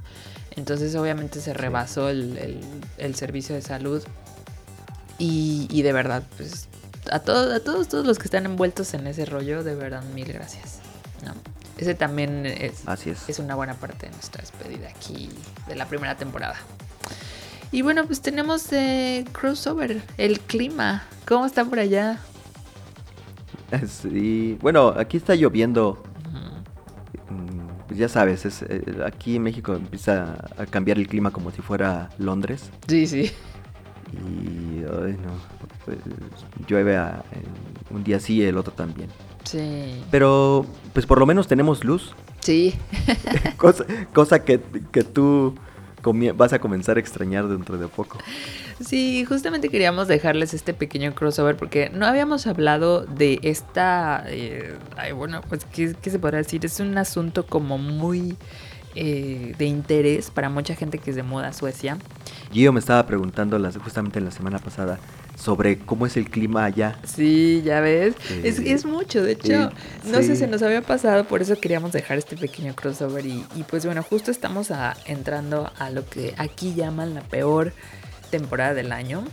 [0.55, 2.61] Entonces obviamente se rebasó el, el-
[2.97, 4.01] el servicio de salud
[5.17, 6.67] y, y de verdad, pues
[7.11, 10.31] a, todos a todos, todos los que están envueltos en ese rollo, de verdad, mil
[10.31, 10.79] gracias.
[11.25, 11.33] ¿no?
[11.77, 13.27] Ese también es, Así es.
[13.27, 15.29] es una buena parte de nuestra despedida aquí
[15.67, 16.55] de la primera temporada.
[17.71, 21.03] Y bueno, pues tenemos eh, crossover, el clima.
[21.27, 22.19] ¿Cómo está por allá?
[23.87, 26.01] Sí, bueno, aquí está lloviendo.
[27.95, 31.61] Pues ya sabes, es, eh, aquí en México empieza a cambiar el clima como si
[31.61, 32.69] fuera Londres.
[32.89, 33.31] Sí, sí.
[34.11, 35.31] Y ay, no,
[35.85, 35.97] pues,
[36.67, 39.07] llueve a- en- un día sí, el otro también.
[39.45, 40.03] Sí.
[40.11, 42.75] Pero pues por lo menos tenemos luz, Sí.
[43.55, 44.59] cosa, cosa que,
[44.91, 45.55] que tú
[46.13, 48.17] vas a comenzar a extrañar dentro de poco.
[48.79, 55.13] Sí, justamente queríamos dejarles este pequeño crossover porque no habíamos hablado de esta, eh, ay,
[55.13, 56.65] bueno, pues ¿qué, qué se podrá decir?
[56.65, 58.35] Es un asunto como muy
[58.97, 61.97] eh, de interés para mucha gente que se muda a Suecia.
[62.53, 64.99] Gio me estaba preguntando las, justamente la semana pasada
[65.37, 66.97] sobre cómo es el clima allá.
[67.03, 68.15] Sí, ya ves.
[68.43, 68.71] es, Sí.
[68.71, 69.69] es mucho, de hecho,
[70.03, 73.45] Sí, no sé, se nos había pasado, por eso queríamos dejar este pequeño crossover y,
[73.55, 77.73] y pues bueno, justo estamos a- entrando a lo que aquí llaman la peor
[78.31, 79.23] temporada del año.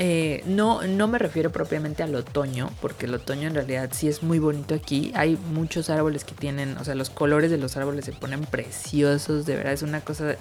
[0.00, 4.22] Eh, no, no me refiero propiamente al otoño, porque el otoño en realidad sí es
[4.22, 5.10] muy bonito aquí.
[5.14, 9.44] Hay muchos árboles que tienen, o sea, los colores de los árboles se ponen preciosos,
[9.44, 10.36] de verdad es una cosa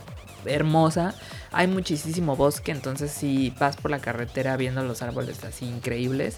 [0.45, 1.15] hermosa.
[1.51, 6.37] Hay muchísimo bosque, entonces si vas por la carretera viendo los árboles así increíbles.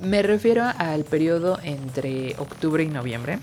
[0.00, 3.40] Me refiero al periodo entre octubre y noviembre,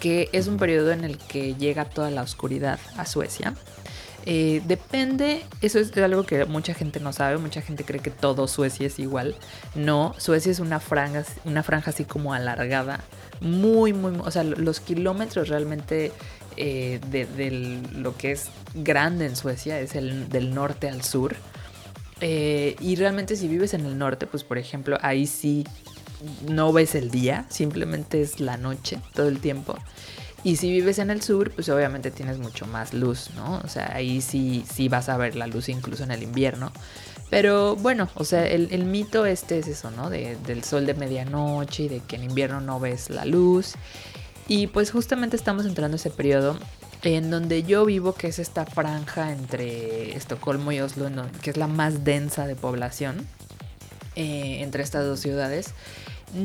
[0.00, 3.54] que es un periodo en el que llega toda la oscuridad a Suecia.
[4.28, 8.48] Eh, depende, eso es algo que mucha gente no sabe, mucha gente cree que todo
[8.48, 9.36] Suecia es igual.
[9.76, 13.04] No, Suecia es una franja, una franja así como alargada,
[13.40, 16.10] muy, muy, o sea, los kilómetros realmente
[16.56, 21.36] eh, de, lo que es grande en Suecia es el del norte al sur.
[22.20, 25.64] Eh, y realmente si vives en el norte, pues por ejemplo, ahí sí
[26.48, 29.76] no ves el día, simplemente es la noche todo el tiempo.
[30.46, 33.60] Y si vives en el sur, pues obviamente tienes mucho más luz, ¿no?
[33.64, 36.70] O sea, ahí sí, sí vas a ver la luz incluso en el invierno.
[37.30, 40.08] Pero bueno, o sea, el, mito este es eso, ¿no?
[40.08, 43.74] del sol de medianoche y de que en invierno no ves la luz.
[44.46, 46.56] Y pues justamente estamos entrando a ese periodo
[47.02, 51.10] en donde yo vivo, que es esta franja entre Estocolmo y Oslo,
[51.42, 53.26] que es la más densa de población
[54.14, 55.74] eh, entre estas dos ciudades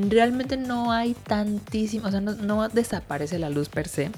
[0.09, 4.11] realmente no hay tantísimo, o sea, no, desaparece la luz per se,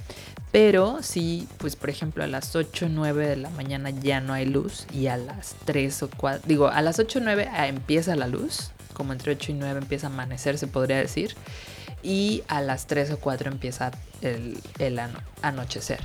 [0.51, 4.33] pero sí, pues por ejemplo a las 8 o 9 de la mañana ya no
[4.33, 7.67] hay luz y a las 3 o 4, digo, a las 8 o 9 ah,
[7.67, 11.35] empieza la luz, como entre 8 y 9 empieza a amanecer, se podría decir,
[12.03, 14.59] y a las 3 o 4 empieza el,
[15.41, 15.99] anochecer.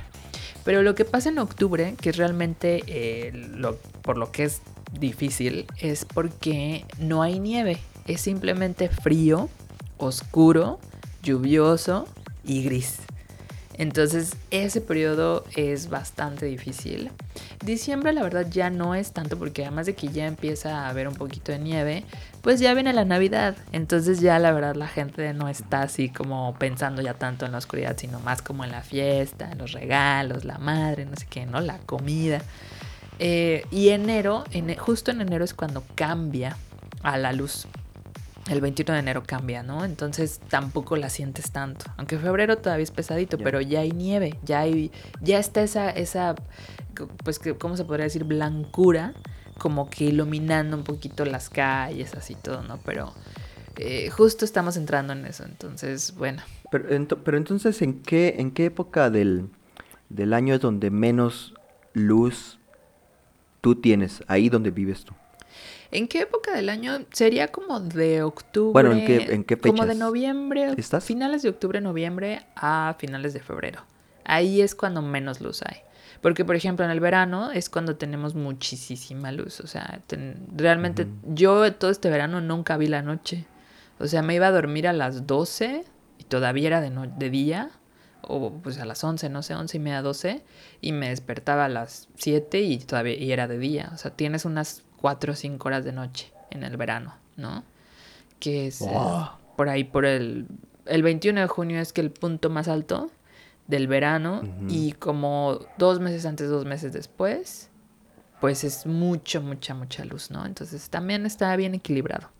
[0.65, 4.61] Pero lo que pasa en octubre, que es realmente eh, lo, por lo que es
[4.93, 9.49] difícil, es porque no hay nieve es simplemente frío,
[9.99, 10.81] oscuro,
[11.23, 12.09] lluvioso
[12.45, 12.99] y gris.
[13.75, 17.13] Entonces ese periodo es bastante difícil.
[17.65, 21.07] Diciembre la verdad ya no es tanto porque además de que ya empieza a haber
[21.07, 22.05] un poquito de nieve,
[22.43, 23.57] pues ya viene la Navidad.
[23.71, 27.59] Entonces ya la verdad la gente no está así como pensando ya tanto en la
[27.59, 31.47] oscuridad, sino más como en la fiesta, en los regalos, la madre, no sé qué,
[31.47, 31.61] ¿no?
[31.61, 32.43] La comida.
[33.21, 34.43] Eh, y enero,
[34.79, 36.57] justo en enero es cuando cambia
[37.05, 37.69] a la luz
[38.49, 39.85] el 21 de enero cambia, ¿no?
[39.85, 41.87] Entonces tampoco la sientes tanto.
[41.97, 46.35] Aunque febrero todavía es pesadito, pero ya hay nieve, ya hay, ya está esa, esa,
[47.25, 48.25] pues, ¿cómo se podría decir?
[48.25, 49.15] Blancura,
[49.59, 52.79] como que iluminando un poquito las calles, así todo, ¿no?
[52.85, 53.13] Pero
[53.77, 56.43] eh, justo estamos entrando en eso, entonces, bueno.
[56.71, 59.49] Pero, pero entonces, ¿en qué, ¿en qué época del,
[60.09, 61.55] del año es donde menos
[61.93, 62.59] luz
[63.61, 65.15] tú tienes, ahí donde vives tú?
[65.91, 67.05] ¿En qué época del año?
[67.13, 68.73] Sería como de octubre.
[68.73, 69.57] Bueno, ¿en qué, en qué?
[69.57, 70.75] Como de noviembre.
[70.77, 71.05] ¿Estás?
[71.05, 73.83] Finales de octubre, noviembre a finales de febrero.
[74.25, 75.79] Ahí es cuando menos luz hay.
[76.21, 79.61] Porque, por ejemplo, en el verano es cuando tenemos muchísima luz.
[79.61, 80.01] O sea,
[80.55, 83.47] realmente yo todo este verano nunca vi la noche.
[83.99, 85.85] O sea, me iba a dormir a las 12
[86.19, 87.71] y todavía era de, de día.
[88.21, 90.43] O pues a las 11, no sé, 11 y media, 12.
[90.83, 93.91] Y me despertaba a las 7 y todavía y era de día.
[93.95, 97.65] O sea, tienes unas 4 o 5 horas de noche en el verano, ¿no?
[98.39, 98.89] Que es eh,
[99.57, 100.47] por ahí, por el...
[100.87, 103.11] El 21 de junio es que el punto más alto
[103.67, 107.69] del verano y como dos meses antes, dos meses después,
[108.41, 110.47] pues es mucho, mucha, mucha luz, ¿no?
[110.47, 112.31] Entonces también está bien equilibrado,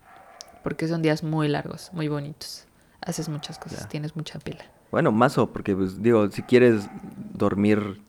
[0.63, 2.65] porque son días muy largos, muy bonitos.
[3.01, 4.65] Haces muchas cosas, tienes mucha pila.
[4.91, 6.87] Bueno, mazo, porque pues digo, si quieres
[7.33, 8.01] dormir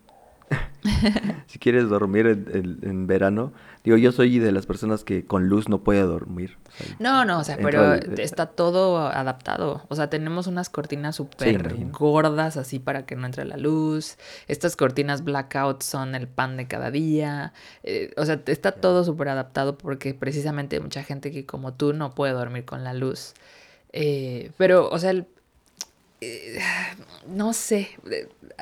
[1.47, 3.53] si quieres dormir en, verano,
[3.85, 6.57] digo, yo soy de las personas que con luz no puede dormir.
[6.99, 9.85] no, no, o sea, pero está todo adaptado.
[9.89, 14.17] O sea, tenemos unas cortinas súper gordas así para que no entre la luz.
[14.49, 17.53] Estas cortinas blackout son el pan de cada día.
[17.83, 21.93] Eh, o sea, está todo súper adaptado porque precisamente hay mucha gente que como tú
[21.93, 23.35] no puede dormir con la luz.
[23.93, 25.27] Eh, pero, o sea, el,
[26.21, 26.61] eh,
[27.29, 27.91] no sé,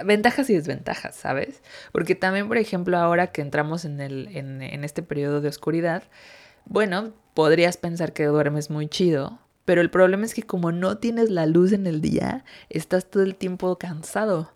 [0.05, 1.63] ventajas y desventajas, ¿sabes?
[1.93, 6.03] Porque también, por ejemplo, ahora que entramos en, el, en, este periodo de oscuridad,
[6.65, 11.31] bueno, podrías pensar que duermes muy chido, pero el problema es que como no tienes
[11.31, 14.53] la luz en el día, estás todo el tiempo cansado.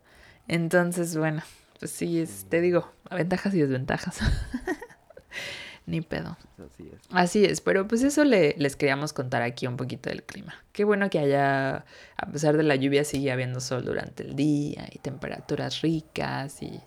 [0.48, 1.42] Entonces, bueno,
[1.78, 4.18] pues sí, te digo, ventajas y desventajas.
[5.86, 6.36] Ni pedo.
[6.58, 7.00] Así es.
[7.10, 10.54] Así es, pero pues eso le, les queríamos contar aquí un poquito del clima.
[10.72, 11.84] Qué bueno que haya,
[12.16, 16.80] a pesar de la lluvia, sigue habiendo sol durante el día y temperaturas ricas y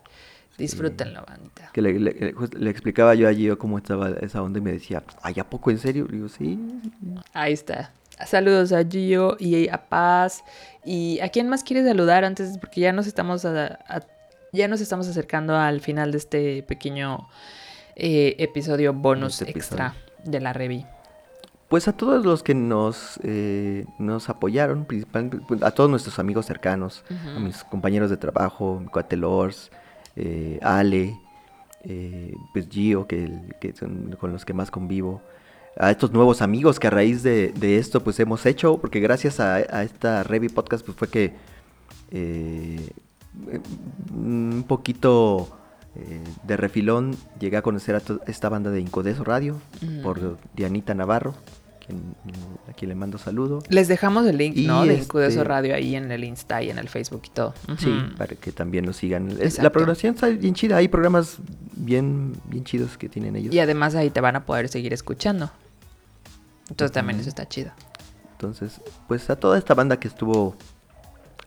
[0.56, 1.70] disfrútenlo, bandita.
[1.74, 5.44] Que le, le, explicaba yo allí cómo estaba esa onda y me decía, ¿ay, a
[5.44, 6.06] poco en serio?
[6.10, 6.58] digo, sí.
[7.34, 7.92] Ahí está.
[8.24, 10.42] Saludos a Gio y a Paz.
[10.84, 12.56] ¿Y a quién más quieres saludar antes?
[12.58, 13.46] Porque ya nos estamos,
[14.52, 17.28] ya nos estamos acercando al final de este pequeño
[17.98, 20.84] eh, episodio bonus este extra de la Revi.
[21.68, 26.44] Pues a todos los que nos, eh, nos apoyaron, principalmente pues, a todos nuestros amigos
[26.44, 27.04] cercanos,
[27.34, 29.18] a mis compañeros de trabajo, mi cuate
[30.14, 31.18] eh, Ale,
[32.52, 35.22] pues Gio, que, son con los que más convivo,
[35.78, 39.54] a estos nuevos amigos que a raíz de, esto pues hemos hecho, porque gracias a,
[39.54, 41.32] a esta Revi Podcast pues fue que
[44.14, 45.48] un poquito
[45.98, 49.60] Eh, de refilón llegué a conocer a esta banda de Incodeso Radio
[50.02, 51.34] por Dianita Navarro,
[52.68, 53.62] a quien le mando saludo.
[53.70, 54.84] Les dejamos el link, ¿no?
[54.84, 57.54] De este Radio ahí en el Insta y en el Facebook y todo.
[57.78, 59.38] Sí, para que también lo sigan.
[59.62, 61.38] La programación está bien chida, hay programas
[61.74, 63.54] bien, bien chidos que tienen ellos.
[63.54, 65.50] Y además ahí te van a poder seguir escuchando.
[66.68, 67.70] Entonces también eso está chido.
[68.32, 70.56] Entonces, pues a toda esta banda que estuvo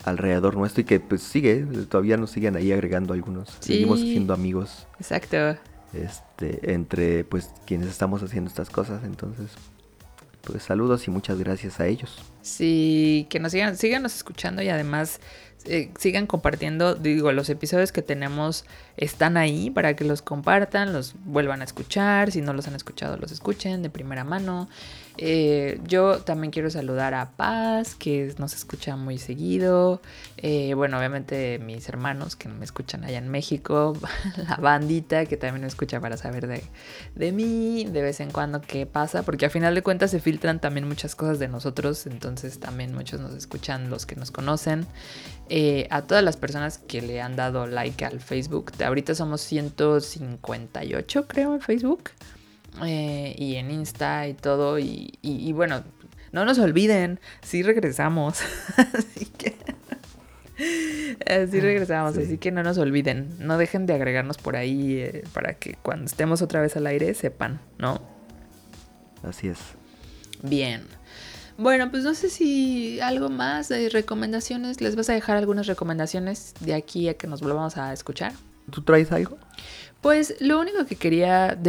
[0.03, 3.57] alrededor nuestro y que pues sigue, todavía nos siguen ahí agregando algunos.
[3.59, 4.87] Seguimos siendo amigos.
[4.99, 5.57] Exacto.
[5.93, 9.51] Este, entre pues quienes estamos haciendo estas cosas, entonces
[10.43, 12.17] pues saludos y muchas gracias a ellos.
[12.41, 15.19] Sí, que nos sigan, síganos escuchando y además
[15.66, 18.66] eh, sigan compartiendo, digo, los episodios que tenemos
[18.97, 23.18] están ahí para que los compartan, los vuelvan a escuchar, si no los han escuchado,
[23.18, 24.70] los escuchen de primera mano.
[25.22, 30.01] Eh, yo también quiero saludar a Paz, que nos escucha muy seguido.
[30.38, 33.97] Eh, bueno, obviamente mis hermanos que me escuchan allá en México.
[34.47, 36.64] La bandita que también me escucha para saber de,
[37.16, 39.24] de mí, de vez en cuando qué pasa.
[39.24, 42.07] Porque a final de cuentas se filtran también muchas cosas de nosotros.
[42.07, 44.88] Entonces también muchos nos escuchan los que nos conocen.
[45.51, 48.71] Eh, a todas las personas que le han dado like al Facebook.
[48.83, 52.11] Ahorita somos 158 creo en Facebook.
[52.85, 54.77] Eh, y en Insta y todo.
[54.77, 55.83] Y, bueno,
[56.31, 58.41] no nos olviden, sí regresamos.
[58.77, 59.55] así que...
[61.25, 65.53] Así regresamos, así que no nos olviden, no dejen de agregarnos por ahí eh, para
[65.53, 68.01] que cuando estemos otra vez al aire sepan, ¿no?
[69.23, 69.57] Así es.
[70.43, 70.83] Bien.
[71.60, 74.80] Bueno, pues no sé si algo más de recomendaciones.
[74.80, 78.32] ¿Les vas a dejar algunas recomendaciones de aquí a que nos volvamos a escuchar?
[78.72, 79.38] ¿Tú traes algo?
[79.99, 81.60] Pues lo único que quería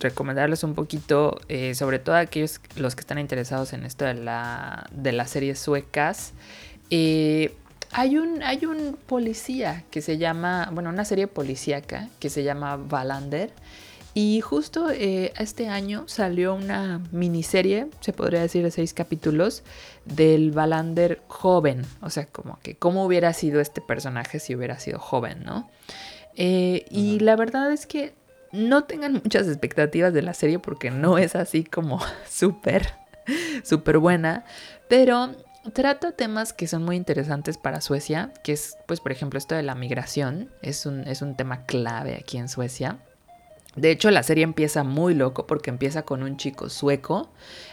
[0.00, 4.14] recomendarles un poquito, eh, sobre todo a aquellos los que están interesados en esto de
[4.14, 6.32] la, de las series suecas,
[6.88, 7.54] eh,
[7.92, 12.76] hay, un, hay un policía que se llama, bueno, una serie policíaca que se llama
[12.76, 13.52] Valander.
[14.16, 19.64] Y justo eh, este año salió una miniserie, se podría decir de seis capítulos,
[20.04, 21.84] del Valander joven.
[22.00, 25.68] O sea, como que cómo hubiera sido este personaje si hubiera sido joven, ¿no?
[26.36, 28.14] Eh, y la verdad es que
[28.52, 32.00] no tengan muchas expectativas de la serie porque no es así como
[32.30, 32.86] súper,
[33.64, 34.44] súper buena.
[34.88, 35.34] Pero
[35.72, 39.64] trata temas que son muy interesantes para Suecia, que es, pues, por ejemplo, esto de
[39.64, 40.50] la migración.
[40.62, 42.98] Es un, es un tema clave aquí en Suecia.
[43.76, 47.30] De hecho, la serie empieza muy loco porque empieza con un chico sueco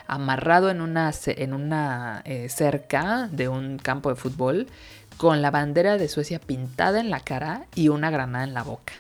[0.07, 4.67] amarrado en una, en una eh, cerca de un campo de fútbol
[5.17, 8.93] con la bandera de Suecia pintada en la cara y una granada en la boca.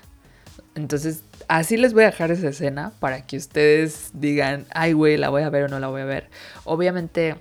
[0.75, 5.29] Entonces, así les voy a dejar esa escena para que ustedes digan, ay, güey, la
[5.29, 6.29] voy a ver o no la voy a ver.
[6.63, 7.35] Obviamente,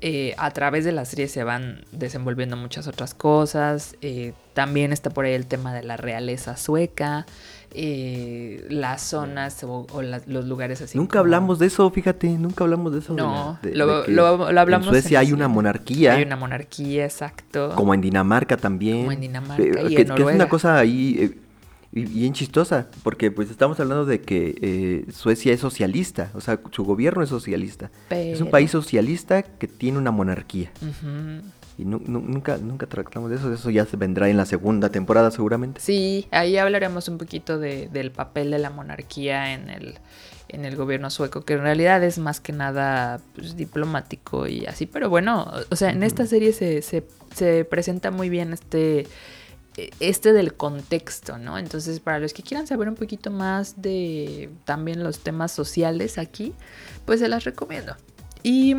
[0.00, 3.96] eh, a través de la serie se van desenvolviendo muchas otras cosas.
[4.02, 7.26] Eh, también está por ahí el tema de la realeza sueca.
[7.76, 9.84] Eh, las zonas o,
[10.26, 10.96] los lugares así.
[10.96, 13.14] Nunca hablamos de eso, fíjate, nunca hablamos de eso.
[13.14, 14.86] No, lo, hablamos.
[14.86, 16.14] En Suecia hay una monarquía.
[16.14, 17.72] Hay una monarquía, exacto.
[17.74, 18.98] Como en Dinamarca también.
[18.98, 21.38] Como en Dinamarca y que, en que es una cosa ahí eh,
[22.04, 26.84] bien chistosa, porque pues estamos hablando de que eh, Suecia es socialista, o sea, su
[26.84, 27.90] gobierno es socialista.
[28.10, 30.70] Es un país socialista que tiene una monarquía.
[31.76, 35.80] Y nunca, nunca tratamos de eso, eso ya se vendrá en la segunda temporada seguramente.
[35.80, 39.98] Sí, ahí hablaremos un poquito de, del papel de la monarquía en el,
[40.48, 44.86] en el gobierno sueco, que en realidad es más que nada pues, diplomático y así,
[44.86, 47.04] pero bueno, o sea, en esta serie se, se,
[47.34, 49.08] se presenta muy bien este
[49.76, 51.58] este del contexto, ¿no?
[51.58, 56.52] Entonces, para los que quieran saber un poquito más de también los temas sociales aquí,
[57.04, 57.96] pues se las recomiendo.
[58.42, 58.76] Y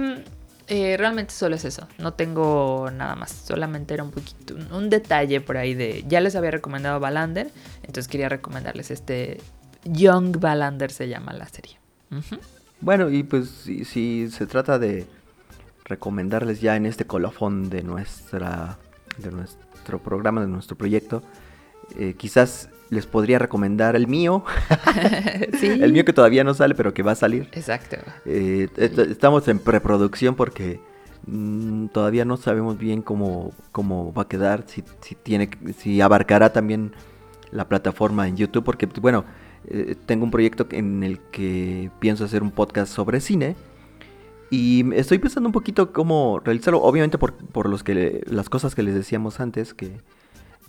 [0.67, 5.41] eh, realmente solo es eso, no tengo nada más, solamente era un poquito, un, detalle
[5.41, 7.51] por ahí de, ya les había recomendado Balander,
[7.83, 9.39] entonces quería recomendarles este
[9.85, 11.77] Young Balander se llama la serie.
[12.81, 15.05] Bueno, y pues si, se trata de
[15.85, 18.77] recomendarles ya en este colofón de nuestra,
[19.17, 21.21] de nuestro programa, de nuestro proyecto,
[21.97, 24.43] eh, quizás les podría recomendar el mío.
[25.61, 27.49] El mío que todavía no sale, pero que va a salir.
[27.53, 27.97] Exacto.
[28.25, 30.79] Eh, estamos en preproducción porque
[31.25, 36.53] mm, todavía no sabemos bien cómo, cómo va a quedar, si, si, tiene, si abarcará
[36.53, 36.93] también
[37.51, 39.25] la plataforma en YouTube, porque, bueno,
[39.67, 43.55] eh, tengo un proyecto en el que pienso hacer un podcast sobre cine.
[44.51, 48.83] Y estoy pensando un poquito cómo realizarlo, obviamente por, por los que las cosas que
[48.83, 49.97] les decíamos antes, que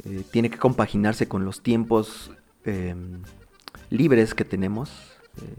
[0.05, 2.31] eh, tiene que compaginarse con los tiempos
[2.65, 3.23] em,
[3.91, 4.91] libres que tenemos,
[5.41, 5.55] eh,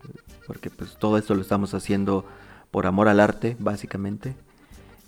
[0.46, 2.26] porque pues todo esto lo estamos haciendo
[2.72, 4.36] por amor al arte, básicamente.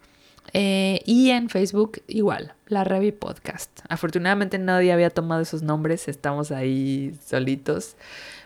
[0.53, 3.79] Eh, y en Facebook igual, la Revi Podcast.
[3.89, 7.97] Afortunadamente nadie había tomado esos nombres, estamos ahí solitos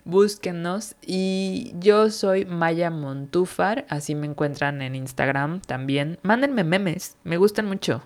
[0.06, 0.95] búsquenos.
[1.06, 6.20] Y yo soy Maya Montúfar, así me encuentran en Instagram también.
[6.24, 8.02] Mándenme memes, me gustan mucho.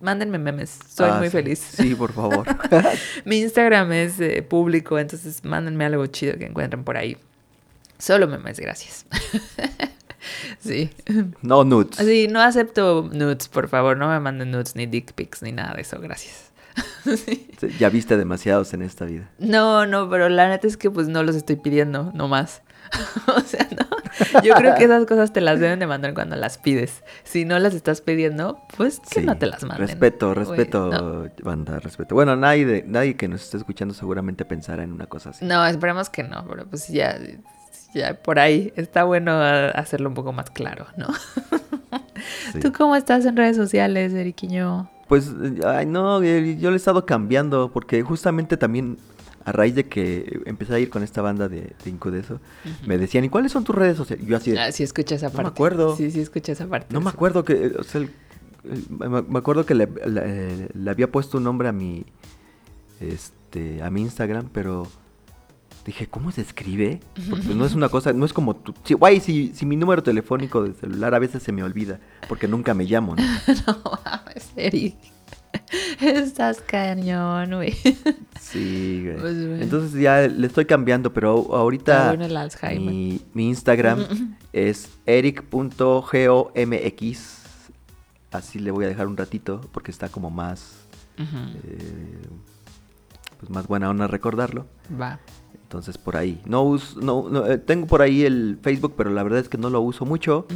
[0.00, 1.58] Mándenme memes, soy ah, muy feliz.
[1.58, 2.46] Sí, por favor.
[3.26, 7.18] Mi Instagram es eh, público, entonces mándenme algo chido que encuentren por ahí.
[7.98, 9.04] Solo memes, gracias.
[10.58, 10.90] sí.
[11.42, 11.96] No nudes.
[11.96, 13.98] Sí, no acepto nudes, por favor.
[13.98, 16.49] No me manden nudes ni dick pics ni nada de eso, gracias.
[17.78, 19.28] Ya viste demasiados en esta vida.
[19.38, 22.62] No, no, pero la neta es que pues no los estoy pidiendo, no más.
[23.36, 24.42] o sea, no.
[24.42, 27.04] Yo creo que esas cosas te las deben de mandar cuando las pides.
[27.22, 29.86] Si no las estás pidiendo, pues que no te las manden.
[29.86, 32.14] Respeto, respeto, banda, respeto.
[32.14, 35.44] Bueno, nadie, nadie que nos esté escuchando seguramente pensará en una cosa así.
[35.44, 37.18] No, esperemos que no, pero pues ya,
[37.94, 41.08] ya por ahí está bueno hacerlo un poco más claro, ¿no?
[42.60, 44.90] ¿Tú cómo estás en redes sociales, Eriquiño?
[45.10, 45.28] Pues,
[45.66, 48.96] ay, no, eh, yo le he estado cambiando porque justamente también
[49.44, 52.38] a raíz de que empecé a ir con esta banda de, de Incudeso,
[52.86, 54.24] me decían, ¿y cuáles son tus redes sociales?
[54.24, 55.38] Yo así Ah, sí, escucha esa parte.
[55.38, 55.96] No me acuerdo.
[55.96, 56.94] Sí, sí, escucha esa parte.
[56.94, 58.06] No me acuerdo que, o sea,
[59.00, 59.88] me acuerdo que le,
[60.72, 62.06] le, había puesto un nombre a mi,
[63.00, 64.86] este, a mi Instagram, pero
[65.84, 67.00] dije, ¿cómo se escribe?
[67.28, 68.74] Porque no es una cosa, no es como tú.
[68.84, 72.48] Si, guay, si, si mi número telefónico de celular a veces se me olvida, porque
[72.48, 73.22] nunca me llamo, ¿no?
[73.66, 74.96] no mames, Eric.
[76.00, 77.74] Estás cañón, güey.
[78.40, 79.16] Sí, güey.
[79.18, 82.16] Pues, Entonces ya le estoy cambiando, pero ahorita
[82.78, 84.06] mi, mi, Instagram
[84.52, 86.54] es eric.gomx.
[88.30, 90.76] Así le voy a dejar un ratito porque está como más...
[91.18, 92.28] Eh,
[93.40, 94.66] pues más buena onda recordarlo.
[95.00, 95.18] Va.
[95.70, 96.42] Entonces por ahí.
[96.46, 99.70] No, uso, no, eh, tengo por ahí el Facebook, pero la verdad es que no
[99.70, 100.48] lo uso mucho.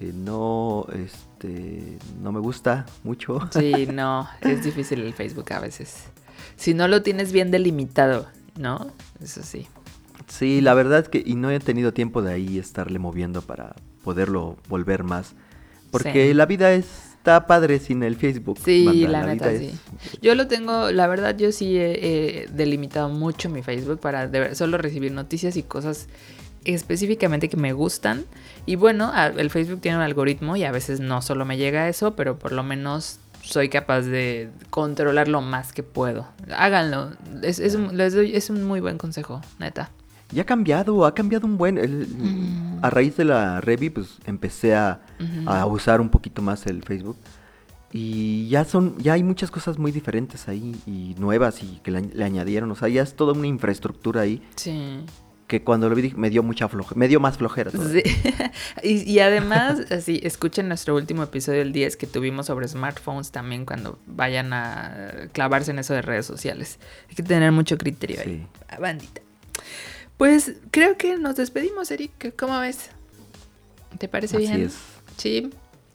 [0.00, 3.40] Eh, no, este, no me gusta mucho.
[3.52, 6.04] Sí, no, es difícil el Facebook a veces.
[6.56, 8.26] Si no lo tienes bien delimitado,
[8.58, 8.92] ¿no?
[9.22, 9.66] Eso sí.
[10.26, 13.74] Sí, la verdad es que y no he tenido tiempo de ahí estarle moviendo para
[14.04, 15.32] poderlo volver más.
[15.90, 18.58] Porque la vida es está padre sin el Facebook.
[18.64, 19.78] Sí, la, neta, sí.
[20.22, 25.12] Yo lo tengo, la verdad, yo sí he, delimitado mucho mi Facebook para solo recibir
[25.12, 26.08] noticias y cosas
[26.64, 28.24] específicamente que me gustan.
[28.64, 32.16] Y bueno, el Facebook tiene un algoritmo y a veces no solo me llega eso,
[32.16, 36.26] pero por lo menos soy capaz de controlar lo más que puedo.
[36.56, 37.12] Háganlo.
[37.42, 39.90] Es, es, les doy, es un muy buen consejo, neta.
[40.32, 42.78] Y ha cambiado, ha cambiado un buen...
[42.82, 45.00] A raíz de la Revi, pues empecé a,
[45.68, 47.16] usar un poquito más el Facebook.
[47.92, 52.24] Y ya son, ya hay muchas cosas muy diferentes ahí y nuevas y que le,
[52.24, 52.70] añadieron.
[52.70, 54.42] O sea, ya es toda una infraestructura ahí.
[54.54, 55.00] Sí.
[55.48, 57.72] Que cuando lo vi me dio mucha flojera, me dio más flojera.
[57.72, 58.02] Sí.
[58.84, 63.66] y, y, además, así, escuchen nuestro último episodio el 10 que tuvimos sobre smartphones también
[63.66, 66.78] cuando vayan a clavarse en eso de redes sociales.
[67.08, 68.46] Hay que tener mucho criterio ahí.
[68.80, 69.20] Bandita.
[70.20, 72.34] Pues creo que nos despedimos, Eric.
[72.38, 72.90] ¿Cómo ves?
[73.96, 74.66] ¿Te parece Así bien?
[74.66, 74.74] es.
[75.16, 75.50] Sí.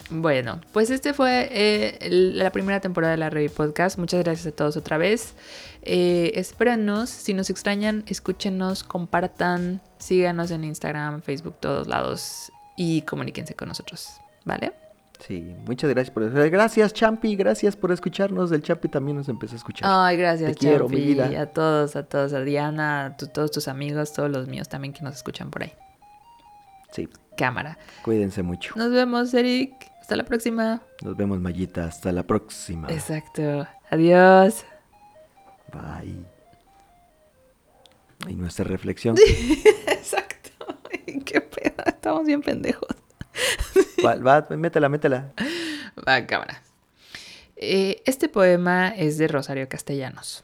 [0.09, 3.99] Bueno, pues este fue eh, la primera temporada de la Revy Podcast.
[3.99, 5.35] Muchas gracias a todos otra vez.
[5.83, 13.53] Eh, espéranos, si nos extrañan, escúchenos, compartan, síganos en Instagram, Facebook, todos lados y comuníquense
[13.53, 14.09] con nosotros,
[14.43, 14.73] ¿vale?
[15.19, 16.35] Sí, muchas gracias por eso.
[16.51, 18.51] Gracias, Champi, gracias por escucharnos.
[18.51, 19.89] El Champi también nos empezó a escuchar.
[19.91, 21.41] Ay, gracias, Te quiero, mi Champi, vida.
[21.41, 24.93] A todos, a todos, a Diana, a tu- todos tus amigos, todos los míos también
[24.93, 25.73] que nos escuchan por ahí.
[26.91, 27.77] Sí, Cámara.
[28.03, 28.73] cuídense mucho.
[28.75, 29.73] Nos vemos, Eric.
[30.01, 30.81] Hasta la próxima.
[31.03, 31.85] Nos vemos, Mayita.
[31.85, 32.87] Hasta la próxima.
[32.91, 33.67] Exacto.
[33.89, 34.63] Adiós.
[35.73, 36.23] Bye.
[38.29, 39.15] Y nuestra reflexión.
[39.87, 40.49] Exacto.
[41.25, 41.83] Qué pedo.
[41.85, 42.94] Estamos bien pendejos.
[44.05, 45.33] Va, métela, métela.
[46.07, 46.61] Va, cámara.
[47.55, 50.43] Eh, este poema es de Rosario Castellanos.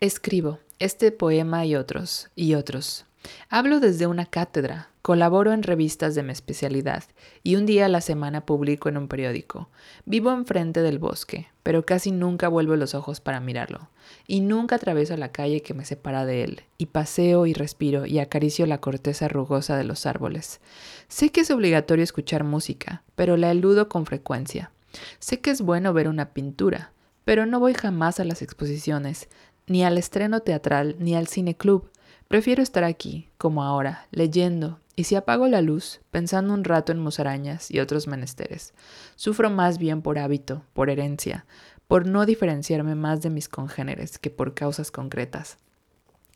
[0.00, 3.04] Escribo este poema y otros, y otros.
[3.48, 7.04] Hablo desde una cátedra, colaboro en revistas de mi especialidad
[7.42, 9.68] y un día a la semana publico en un periódico.
[10.04, 13.88] Vivo enfrente del bosque, pero casi nunca vuelvo los ojos para mirarlo.
[14.26, 18.18] Y nunca atravieso la calle que me separa de él, y paseo y respiro y
[18.18, 20.60] acaricio la corteza rugosa de los árboles.
[21.08, 24.70] Sé que es obligatorio escuchar música, pero la eludo con frecuencia.
[25.18, 26.92] Sé que es bueno ver una pintura,
[27.24, 29.28] pero no voy jamás a las exposiciones,
[29.66, 31.88] ni al estreno teatral, ni al cine club.
[32.30, 37.00] Prefiero estar aquí, como ahora, leyendo, y si apago la luz, pensando un rato en
[37.00, 38.72] musarañas y otros menesteres.
[39.16, 41.44] Sufro más bien por hábito, por herencia,
[41.88, 45.58] por no diferenciarme más de mis congéneres que por causas concretas.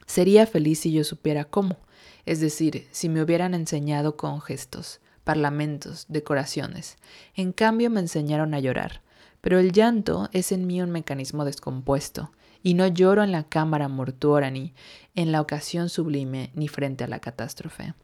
[0.04, 1.76] Sería feliz si yo supiera cómo,
[2.26, 6.96] es decir, si me hubieran enseñado con gestos, parlamentos, decoraciones.
[7.36, 9.00] En cambio me enseñaron a llorar,
[9.40, 12.32] pero el llanto es en mí un mecanismo descompuesto,
[12.64, 14.72] y no lloro en la cámara mortuora ni
[15.14, 17.94] en la ocasión sublime ni frente a la catástrofe.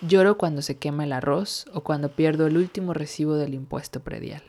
[0.00, 4.42] Lloro cuando se quema el arroz o cuando pierdo el último recibo del impuesto predial.